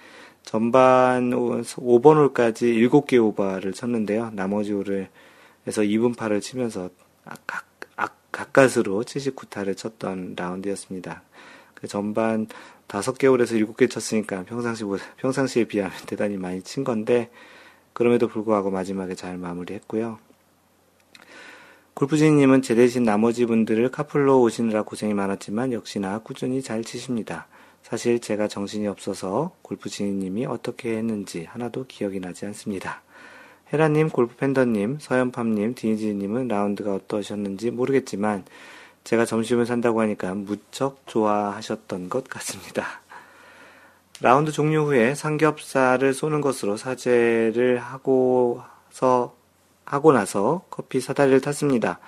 [0.43, 4.31] 전반 5번 홀까지 7개 오버를 쳤는데요.
[4.35, 5.09] 나머지 홀을
[5.67, 6.91] 해서 2분 파를 치면서
[7.25, 7.65] 악, 악,
[7.97, 11.23] 악 가까스로 79타를 쳤던 라운드였습니다.
[11.75, 12.47] 그 전반
[12.89, 14.85] 5개 홀에서 7개 쳤으니까 평상시,
[15.17, 17.31] 평상시에 비하면 대단히 많이 친 건데,
[17.95, 20.19] 그럼에도 불구하고 마지막에 잘 마무리했고요.
[21.95, 27.47] 골프지님은 제 대신 나머지 분들을 카풀로 오시느라 고생이 많았지만 역시나 꾸준히 잘 치십니다.
[27.83, 33.03] 사실 제가 정신이 없어서 골프지님이 어떻게 했는지 하나도 기억이 나지 않습니다.
[33.73, 38.45] 헤라님, 골프팬더님, 서연팜님, 디니지님은 라운드가 어떠셨는지 모르겠지만
[39.05, 43.03] 제가 점심을 산다고 하니까 무척 좋아하셨던 것 같습니다.
[44.21, 49.37] 라운드 종료 후에 삼겹살을 쏘는 것으로 사죄를 하고서
[49.85, 51.99] 하고 나서 커피 사다리를 탔습니다.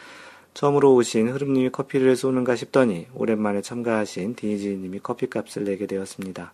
[0.55, 6.53] 처음으로 오신 흐름님이 커피를 쏘는가 싶더니 오랜만에 참가하신 디니지님이 커피값을 내게 되었습니다.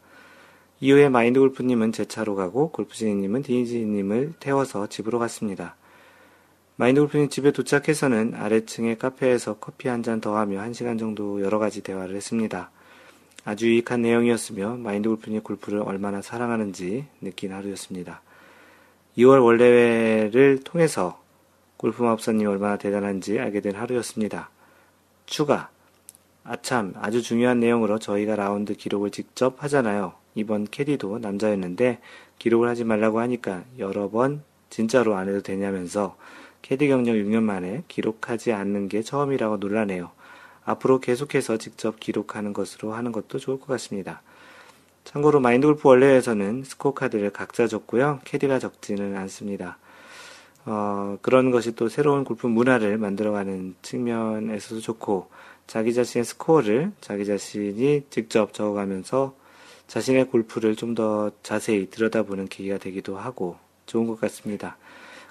[0.81, 5.77] 이후에 마인드 골프님은 제 차로 가고 골프지니님은 디니지님을 태워서 집으로 갔습니다.
[6.75, 11.61] 마인드 골프님 집에 도착해서는 아래층의 카페에서 커피 한 잔 더 하며 한 시간 정도 여러
[11.61, 12.73] 가지 대화를 했습니다.
[13.45, 18.23] 아주 유익한 내용이었으며 마인드 골프님 골프를 얼마나 사랑하는지 느낀 하루였습니다.
[19.19, 21.21] 2월 원래회를 통해서
[21.77, 24.51] 골프마법사님이 얼마나 대단한지 알게 된 하루였습니다.
[25.27, 25.69] 추가.
[26.45, 30.15] 아참, 아주 중요한 내용으로 저희가 라운드 기록을 직접 하잖아요.
[30.35, 31.99] 이번 캐디도 남자였는데
[32.39, 36.17] 기록을 하지 말라고 하니까 여러 번 진짜로 안 해도 되냐면서
[36.63, 40.11] 캐디 경력 6년 만에 기록하지 않는 게 처음이라고 놀라네요.
[40.65, 44.23] 앞으로 계속해서 직접 기록하는 것으로 하는 것도 좋을 것 같습니다.
[45.05, 48.21] 참고로 마인드 골프 월례에서는 스코어 카드를 각자 적고요.
[48.25, 49.79] 캐디가 적지는 않습니다.
[50.65, 55.29] 어, 그런 것이 또 새로운 골프 문화를 만들어가는 측면에서도 좋고,
[55.67, 59.35] 자기 자신의 스코어를 자기 자신이 직접 적어가면서
[59.89, 64.77] 자신의 골프를 좀 더 자세히 들여다보는 계기가 되기도 하고 좋은 것 같습니다.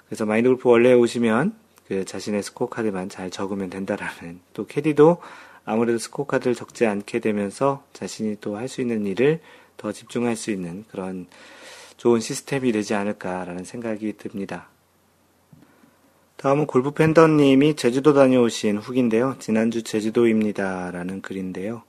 [0.06, 1.54] 그래서 마인드 골프 월례에 오시면
[1.88, 5.18] 그 자신의 스코어 카드만 잘 적으면 된다라는 또 캐디도
[5.64, 9.40] 아무래도 스코어 카드를 적지 않게 되면서 자신이 또 할 수 있는 일을
[9.82, 11.26] 더 집중할 수 있는 그런
[11.96, 14.68] 좋은 시스템이 되지 않을까라는 생각이 듭니다.
[16.36, 19.36] 다음은 골프 팬더님이 제주도 다녀오신 후기인데요.
[19.40, 20.92] 지난주 제주도입니다.
[20.92, 21.82] 라는 글인데요.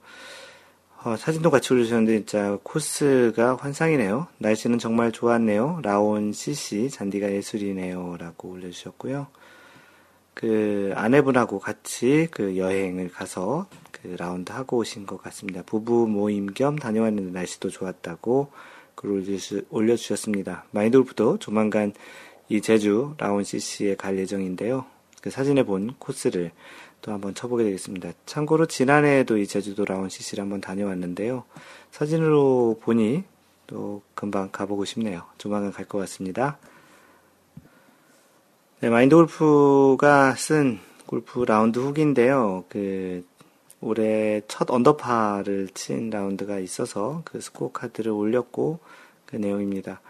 [1.04, 4.26] 어, 사진도 같이 올려주셨는데 진짜 코스가 환상이네요.
[4.38, 5.80] 날씨는 정말 좋았네요.
[5.82, 8.16] 라온 CC 잔디가 예술이네요.
[8.18, 9.28] 라고 올려주셨고요.
[10.34, 13.68] 그 아내분하고 같이 그 여행을 가서
[14.04, 15.62] 그 라운드 하고 오신 것 같습니다.
[15.62, 18.50] 부부 모임 겸 다녀왔는데 날씨도 좋았다고
[18.94, 19.24] 글
[19.70, 20.66] 올려주셨습니다.
[20.72, 21.94] 마인드골프도 조만간
[22.50, 24.84] 이 제주 라온 CC에 갈 예정인데요.
[25.22, 26.52] 그 사진에 본 코스를
[27.00, 28.10] 또 한번 쳐보게 되겠습니다.
[28.26, 31.44] 참고로 지난해에도 이 제주도 라온 CC를 한번 다녀왔는데요.
[31.90, 33.24] 사진으로 보니
[33.66, 35.22] 또 금방 가보고 싶네요.
[35.38, 36.58] 조만간 갈 것 같습니다.
[38.80, 42.64] 네, 마인드 골프가 쓴 골프 라운드 후기인데요.
[42.68, 43.24] 그
[43.84, 48.78] 올해 첫 언더파를 친 라운드가 있어서 그 스코어 카드를 올렸고
[49.26, 50.00] 그 내용입니다.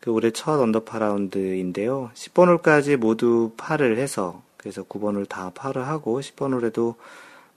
[0.00, 2.10] 그 올해 첫 언더파 라운드인데요.
[2.14, 6.96] 10번 홀까지 모두 파를 해서 그래서 9번 홀 다 파를 하고 10번 홀에도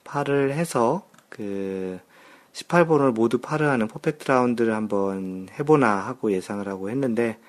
[0.04, 2.00] 파를 해서 그
[2.54, 7.40] 18번 홀 모두 파를 하는 퍼펙트 라운드를 한번 해보나 하고 예상을 하고 했는데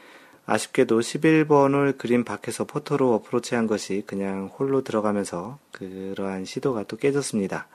[0.47, 6.97] 아쉽게도 11번 홀 그린 밖에서 퍼터로 어프로치 한 것이 그냥 홀로 들어가면서 그러한 시도가 또
[6.97, 7.67] 깨졌습니다.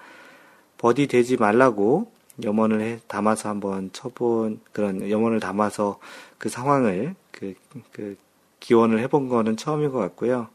[0.77, 2.11] 버디 되지 말라고
[2.43, 5.99] 염원을 해, 담아서 한번 쳐본 그런 염원을 담아서
[6.37, 7.55] 그 상황을 그,
[7.91, 8.17] 그
[8.59, 10.47] 기원을 해본 거는 처음인 것 같고요.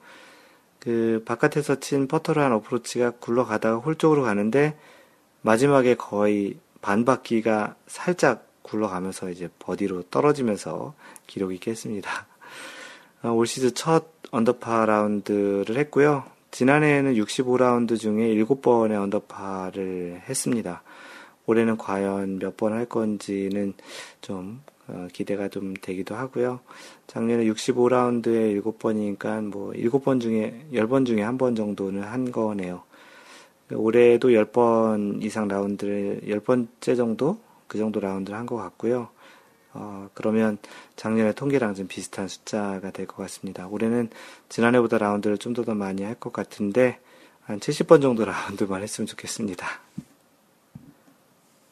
[0.79, 4.79] 그 바깥에서 친 퍼터를 한 어프로치가 굴러가다가 홀 쪽으로 가는데
[5.43, 10.95] 마지막에 거의 반 바퀴가 살짝 굴러가면서 이제 버디로 떨어지면서
[11.29, 12.27] 기록이 깼습니다.
[13.23, 16.25] 어, 올 시즌 첫 언더파 라운드를 했고요.
[16.51, 20.83] 지난해에는 65라운드 중에 7번의 언더파를 했습니다.
[21.47, 23.75] 올해는 과연 몇 번 할 건지는
[24.21, 26.61] 좀 어, 기대가 좀 되기도 하고요.
[27.07, 32.83] 작년에 65라운드에 7번이니까 뭐 7번 중에 10번 중에 한 번 정도는 한 거네요.
[33.73, 39.09] 올해도 10번 이상 라운드를 10번째 정도 그 정도 라운드를 한 것 같고요.
[39.73, 40.59] 어, 그러면
[40.97, 43.67] 작년에 통계랑 좀 비슷한 숫자가 될 것 같습니다.
[43.67, 44.09] 올해는
[44.49, 47.01] 지난해보다 라운드를 좀더 많이 할 것 같은데
[47.45, 49.67] 한 70번 정도 라운드만 했으면 좋겠습니다.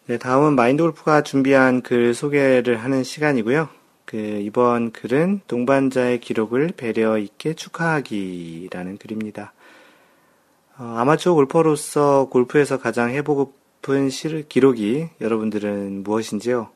[0.06, 3.68] 네, 다음은 마인드 골프가 준비한 글 소개를 하는 시간이고요.
[4.04, 9.52] 그 이번 글은 동반자의 기록을 배려 있게 축하하기라는 글입니다.
[10.76, 16.70] 어, 아마추어 골퍼로서 골프에서 가장 해보고 픈시 기록이 여러분들은 무엇인지요?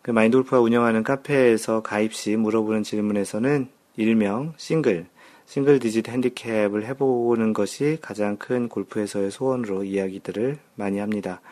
[0.00, 5.06] 그 마인드 골프가 운영하는 카페에서 가입 시 물어보는 질문에서는 일명, 싱글,
[5.44, 11.42] single digit 핸디캡을 해보는 것이 가장 큰 골프에서의 소원으로 이야기들을 많이 합니다.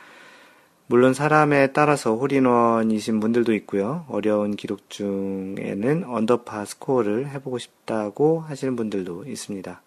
[0.86, 4.06] 물론 사람에 따라서 홀인원이신 분들도 있고요.
[4.08, 9.82] 어려운 기록 중에는 언더파 스코어를 해보고 싶다고 하시는 분들도 있습니다.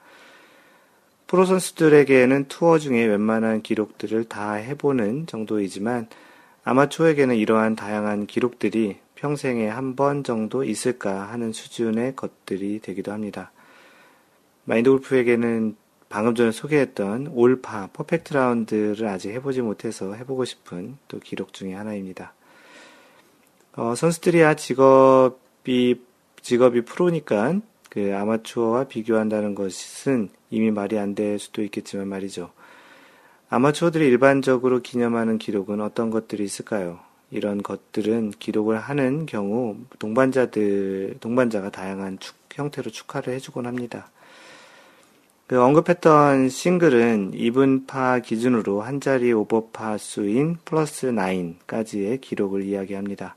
[1.29, 6.07] 프로 선수들에게는 투어 중에 웬만한 기록들을 다 해보는 정도이지만
[6.63, 13.51] 아마추어에게는 이러한 다양한 기록들이 평생에 한 번 정도 있을까 하는 수준의 것들이 되기도 합니다.
[14.65, 15.75] 마인드 골프에게는
[16.09, 22.33] 방금 전에 소개했던 올파, 퍼펙트 라운드를 아직 해보지 못해서 해보고 싶은 또 기록 중의 하나입니다.
[23.75, 26.01] 어, 선수들이야 직업이,
[26.41, 27.59] 직업이 프로니까
[27.89, 32.51] 그 아마추어와 비교한다는 것은 이미 말이 안 될 수도 있겠지만 말이죠.
[33.49, 36.99] 아마추어들이 일반적으로 기념하는 기록은 어떤 것들이 있을까요?
[37.31, 44.11] 이런 것들은 기록을 하는 경우 동반자들, 동반자가 다양한 축, 형태로 축하를 해주곤 합니다.
[45.47, 53.35] 그 언급했던 싱글은 이븐파 기준으로 한 자리 오버파 수인 플러스 9까지의 기록을 이야기합니다.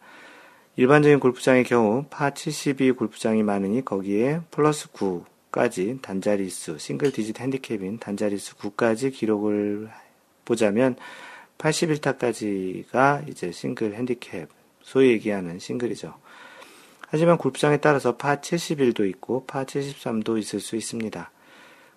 [0.74, 8.56] 일반적인 골프장의 경우 파 72 골프장이 많으니 거기에 플러스 9까지 단자리수, single digit 핸디캡인 단자리수
[8.56, 9.90] 9까지 기록을
[10.46, 10.96] 보자면
[11.58, 14.46] 81타까지가 이제 싱글 핸디캡,
[14.80, 16.14] 소위 얘기하는 싱글이죠.
[17.06, 21.30] 하지만 골프장에 따라서 파 71도 있고 파 73도 있을 수 있습니다.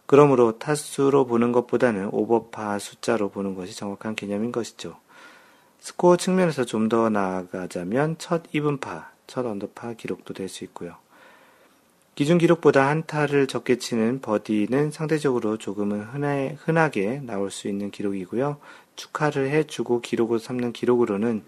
[0.06, 4.98] 그러므로 타수로 보는 것보다는 오버파 숫자로 보는 것이 정확한 개념인 것이죠.
[5.86, 10.96] 스코어 측면에서 좀 더 나아가자면 첫 이븐파, 첫 언더파 기록도 될 수 있고요.
[12.16, 18.58] 기준 기록보다 한 타를 적게 치는 버디는 상대적으로 조금은 흔하, 흔하게 나올 수 있는 기록이고요.
[18.96, 21.44] 축하를 해주고 기록을 삼는 기록으로는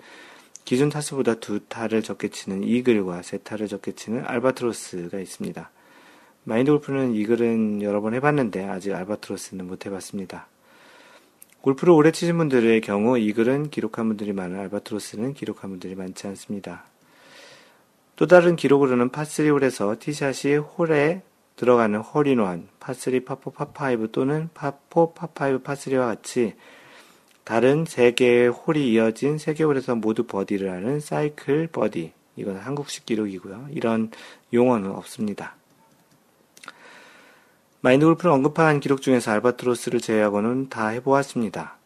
[0.66, 5.72] 기준 타수보다 두 타를 적게 치는 이글과 세 타를 적게 치는 알바트로스가 있습니다.
[6.44, 10.48] 마인드 골프는 이글은 여러 번 해봤는데 아직 알바트로스는 못 해봤습니다.
[11.62, 16.86] 골프를 오래 치신 분들의 경우 이글은 기록한 분들이 많으나 알바트로스는 기록한 분들이 많지 않습니다.
[18.16, 21.22] 또 다른 기록으로는 파3 홀에서 티샷이 홀에
[21.56, 26.54] 들어가는 홀인원, 파3, 파4, 파5 또는 파4, 파5, 파3와 같이
[27.44, 32.12] 다른 세 개의 홀이 이어진 세개 홀에서 모두 버디를 하는 사이클 버디.
[32.36, 33.70] 이건 한국식 기록이고요.
[33.72, 34.12] 이런
[34.54, 35.57] 용어는 없습니다.
[37.88, 41.78] 마인드 골프를 언급한 기록 중에서 알바트로스를 제외하고는 다 해보았습니다.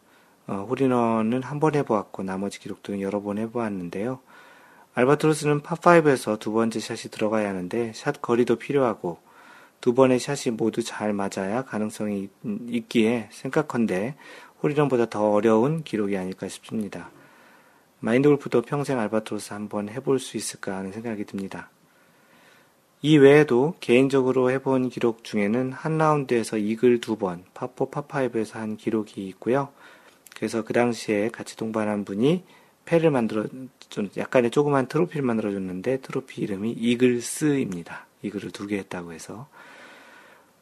[0.48, 4.18] 어, 홀인원은 한 번 해보았고 나머지 기록들은 여러 번 해보았는데요.
[4.94, 9.18] 알바트로스는 파5에서 두 번째 샷이 들어가야 하는데 샷 거리도 필요하고
[9.80, 12.30] 두 번의 샷이 모두 잘 맞아야 가능성이
[12.66, 14.16] 있기에 생각컨대
[14.60, 17.12] 홀인원보다 더 어려운 기록이 아닐까 싶습니다.
[18.00, 21.70] 마인드 골프도 평생 알바트로스 한번 해볼 수 있을까 하는 생각이 듭니다.
[23.04, 29.26] 이 외에도 개인적으로 해본 기록 중에는 한 라운드에서 이글 두 번, 파4, 파5에서 한 기록이
[29.28, 29.70] 있고요.
[30.36, 32.44] 그래서 그 당시에 같이 동반한 분이
[32.84, 33.46] 패를 만들어,
[33.88, 38.06] 좀 약간의 조그만 트로피를 만들어 줬는데 트로피 이름이 이글스입니다.
[38.22, 39.48] 이글을 두 개 했다고 해서.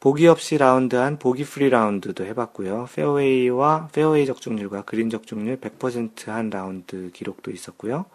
[0.01, 2.89] 보기 없이 라운드한 보기 프리 라운드도 해봤고요.
[2.95, 8.07] 페어웨이와 페어웨이 적중률과 그린 적중률 100%한 라운드 기록도 있었고요.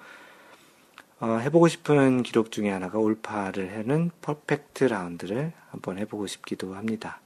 [1.19, 7.21] 어, 해보고 싶은 기록 중에 하나가 올파를 하는 퍼펙트 라운드를 한번 해보고 싶기도 합니다.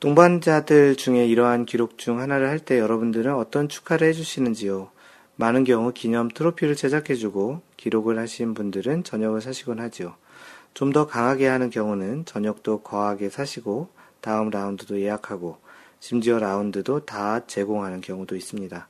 [0.00, 4.90] 동반자들 중에 이러한 기록 중 하나를 할 때 여러분들은 어떤 축하를 해주시는지요?
[5.36, 10.14] 많은 경우 기념 트로피를 제작해주고 기록을 하신 분들은 저녁을 사시곤 하지요.
[10.74, 13.88] 좀 더 강하게 하는 경우는 저녁도 거하게 사시고
[14.20, 15.58] 다음 라운드도 예약하고
[16.00, 18.88] 심지어 라운드도 다 제공하는 경우도 있습니다.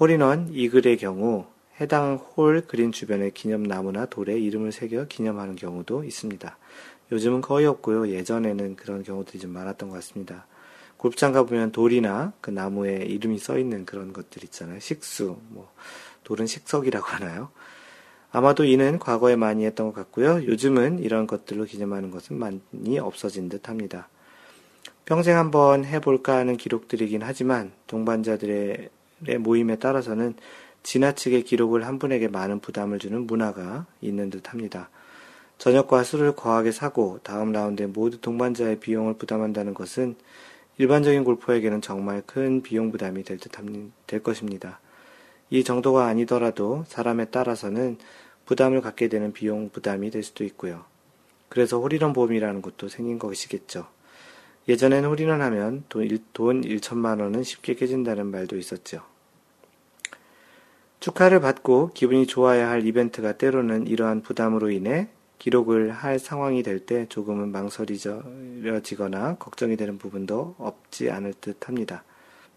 [0.00, 1.46] 홀인원 이글의 경우
[1.82, 6.56] 해당 홀 그린 주변에 기념나무나 돌에 이름을 새겨 기념하는 경우도 있습니다.
[7.10, 8.08] 요즘은 거의 없고요.
[8.08, 10.46] 예전에는 그런 경우들이 좀 많았던 것 같습니다.
[10.96, 14.78] 골프장 가보면 돌이나 그 나무에 이름이 써 있는 그런 것들 있잖아요.
[14.78, 15.72] 식수, 뭐,
[16.22, 17.50] 돌은 식석이라고 하나요?
[18.30, 20.44] 아마도 이는 과거에 많이 했던 것 같고요.
[20.46, 24.08] 요즘은 이런 것들로 기념하는 것은 많이 없어진 듯 합니다.
[25.04, 28.88] 평생 한번 해볼까 하는 기록들이긴 하지만 동반자들의
[29.40, 30.36] 모임에 따라서는
[30.82, 34.90] 지나치게 기록을 한 분에게 많은 부담을 주는 문화가 있는 듯 합니다.
[35.58, 40.16] 저녁과 술을 거하게 사고 다음 라운드에 모두 동반자의 비용을 부담한다는 것은
[40.78, 43.52] 일반적인 골퍼에게는 정말 큰 비용 부담이 될, 듯,
[44.06, 44.80] 될 것입니다.
[45.50, 47.98] 이 정도가 아니더라도 사람에 따라서는
[48.46, 50.84] 부담을 갖게 되는 비용 부담이 될 수도 있고요.
[51.48, 53.86] 그래서 홀인원 보험이라는 것도 생긴 것이겠죠.
[54.68, 59.11] 예전엔 홀인원 하면 돈, 돈 1천만 원은 쉽게 깨진다는 말도 있었죠.
[61.02, 65.08] 축하를 받고 기분이 좋아야 할 이벤트가 때로는 이러한 부담으로 인해
[65.40, 72.04] 기록을 할 상황이 될 때 조금은 망설여지거나 걱정이 되는 부분도 없지 않을 듯 합니다.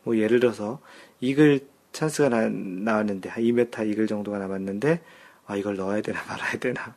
[0.03, 0.79] 뭐 예를 들어서
[1.21, 5.01] 이글 찬스가 나, 나왔는데 한 2m 이글 정도가 남았는데
[5.47, 6.95] 아 이걸 넣어야 되나 말아야 되나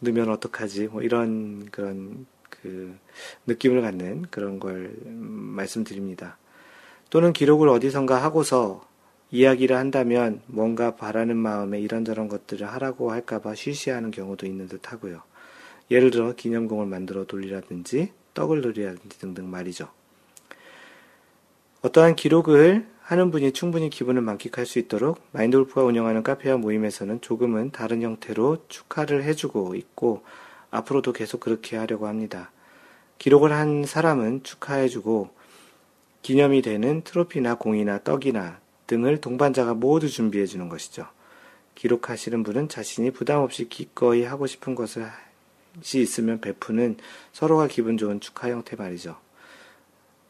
[0.00, 2.96] 넣으면 어떡하지 뭐 이런 그런 그
[3.46, 6.38] 느낌을 갖는 그런 걸 말씀드립니다.
[7.10, 8.95] 또는 기록을 어디선가 하고서
[9.30, 15.22] 이야기를 한다면 뭔가 바라는 마음에 이런저런 것들을 하라고 할까봐 쉬쉬하는 경우도 있는 듯 하고요.
[15.90, 19.88] 예를 들어 기념공을 만들어 돌리라든지 떡을 돌리라든지 등등 말이죠.
[21.82, 28.02] 어떠한 기록을 하는 분이 충분히 기분을 만끽할 수 있도록 마인드골프가 운영하는 카페와 모임에서는 조금은 다른
[28.02, 30.24] 형태로 축하를 해주고 있고
[30.70, 32.50] 앞으로도 계속 그렇게 하려고 합니다.
[33.18, 35.30] 기록을 한 사람은 축하해주고
[36.22, 41.06] 기념이 되는 트로피나 공이나 떡이나 등을 동반자가 모두 준비해 주는 것이죠.
[41.74, 45.06] 기록하시는 분은 자신이 부담 없이 기꺼이 하고 싶은 것을
[45.82, 46.96] 있으면 베푸는
[47.32, 49.16] 서로가 기분 좋은 축하 형태 말이죠.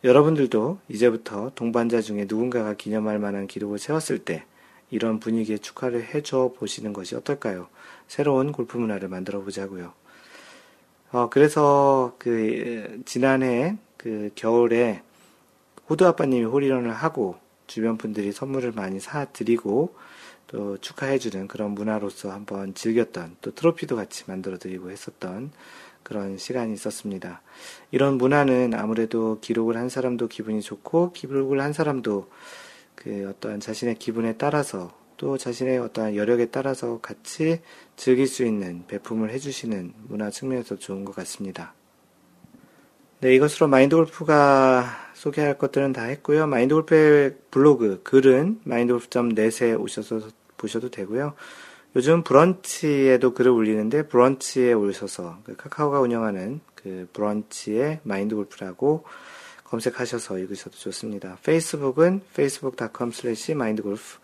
[0.04, 4.44] 여러분들도 이제부터 동반자 중에 누군가가 기념할 만한 기록을 세웠을 때
[4.90, 7.68] 이런 분위기에 축하를 해줘 보시는 것이 어떨까요?
[8.06, 9.92] 새로운 골프 문화를 만들어 보자고요.
[11.12, 15.02] 어, 그래서 그 지난해 그 겨울에
[15.88, 17.36] 호두 아빠님이 홀리런을 하고
[17.66, 19.94] 주변 분들이 선물을 많이 사드리고
[20.46, 25.50] 또 축하해주는 그런 문화로서 한번 즐겼던 또 트로피도 같이 만들어드리고 했었던
[26.02, 27.42] 그런 시간이 있었습니다.
[27.90, 32.30] 이런 문화는 아무래도 기록을 한 사람도 기분이 좋고 기록을 한 사람도
[32.94, 37.60] 그 어떠한 자신의 기분에 따라서 또 자신의 어떠한 여력에 따라서 같이
[37.96, 41.74] 즐길 수 있는 배품을 해주시는 문화 측면에서 좋은 것 같습니다.
[43.20, 46.46] 네, 이것으로 마인드 골프가 소개할 것들은 다 했고요.
[46.46, 50.20] 마인드 골프의 블로그, 글은 마인드골프.net에 오셔서
[50.58, 51.32] 보셔도 되고요.
[51.96, 59.04] 요즘 브런치에도 글을 올리는데 브런치에 오셔서 그 카카오가 운영하는 그 브런치의 마인드 골프라고
[59.64, 61.38] 검색하셔서 읽으셔도 좋습니다.
[61.42, 64.18] 페이스북은 facebook.com slash mindgolf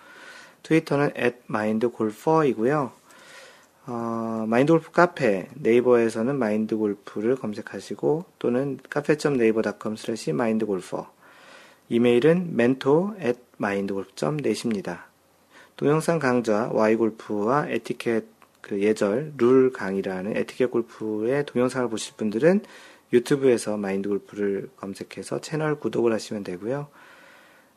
[0.62, 2.92] 트위터는 at mindgolfer이고요.
[3.86, 11.06] 어, 마인드골프 카페 네이버에서는 마인드골프를 검색하시고 또는 카페.네이버.com slash mindgolfer
[11.88, 15.06] 이메일은 mentor at mindgolf.net입니다.
[15.76, 18.26] 동영상 강좌 Y골프와 에티켓
[18.60, 22.62] 그 예절 룰 강의라는 에티켓 골프의 동영상을 보실 분들은
[23.12, 26.88] 유튜브에서 마인드 골프를 검색해서 채널 구독을 하시면 되고요.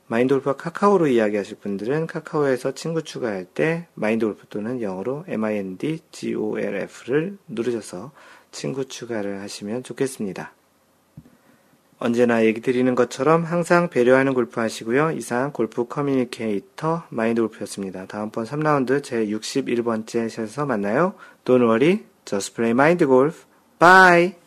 [0.08, 8.12] 마인드 골프와 카카오로 이야기하실 분들은 카카오에서 친구 추가할 때 마인드 골프 또는 영어로 mindgolf를 누르셔서
[8.52, 10.54] 친구 추가를 하시면 좋겠습니다.
[11.98, 15.12] 언제나 얘기 드리는 것처럼 항상 배려하는 골프 하시고요.
[15.12, 18.06] 이상 골프 communicator 마인드 골프였습니다.
[18.06, 21.16] 다음번 3라운드 제 61번째 샷에서 만나요.
[21.46, 23.46] Don't worry, just play mind golf.
[23.80, 24.45] Bye!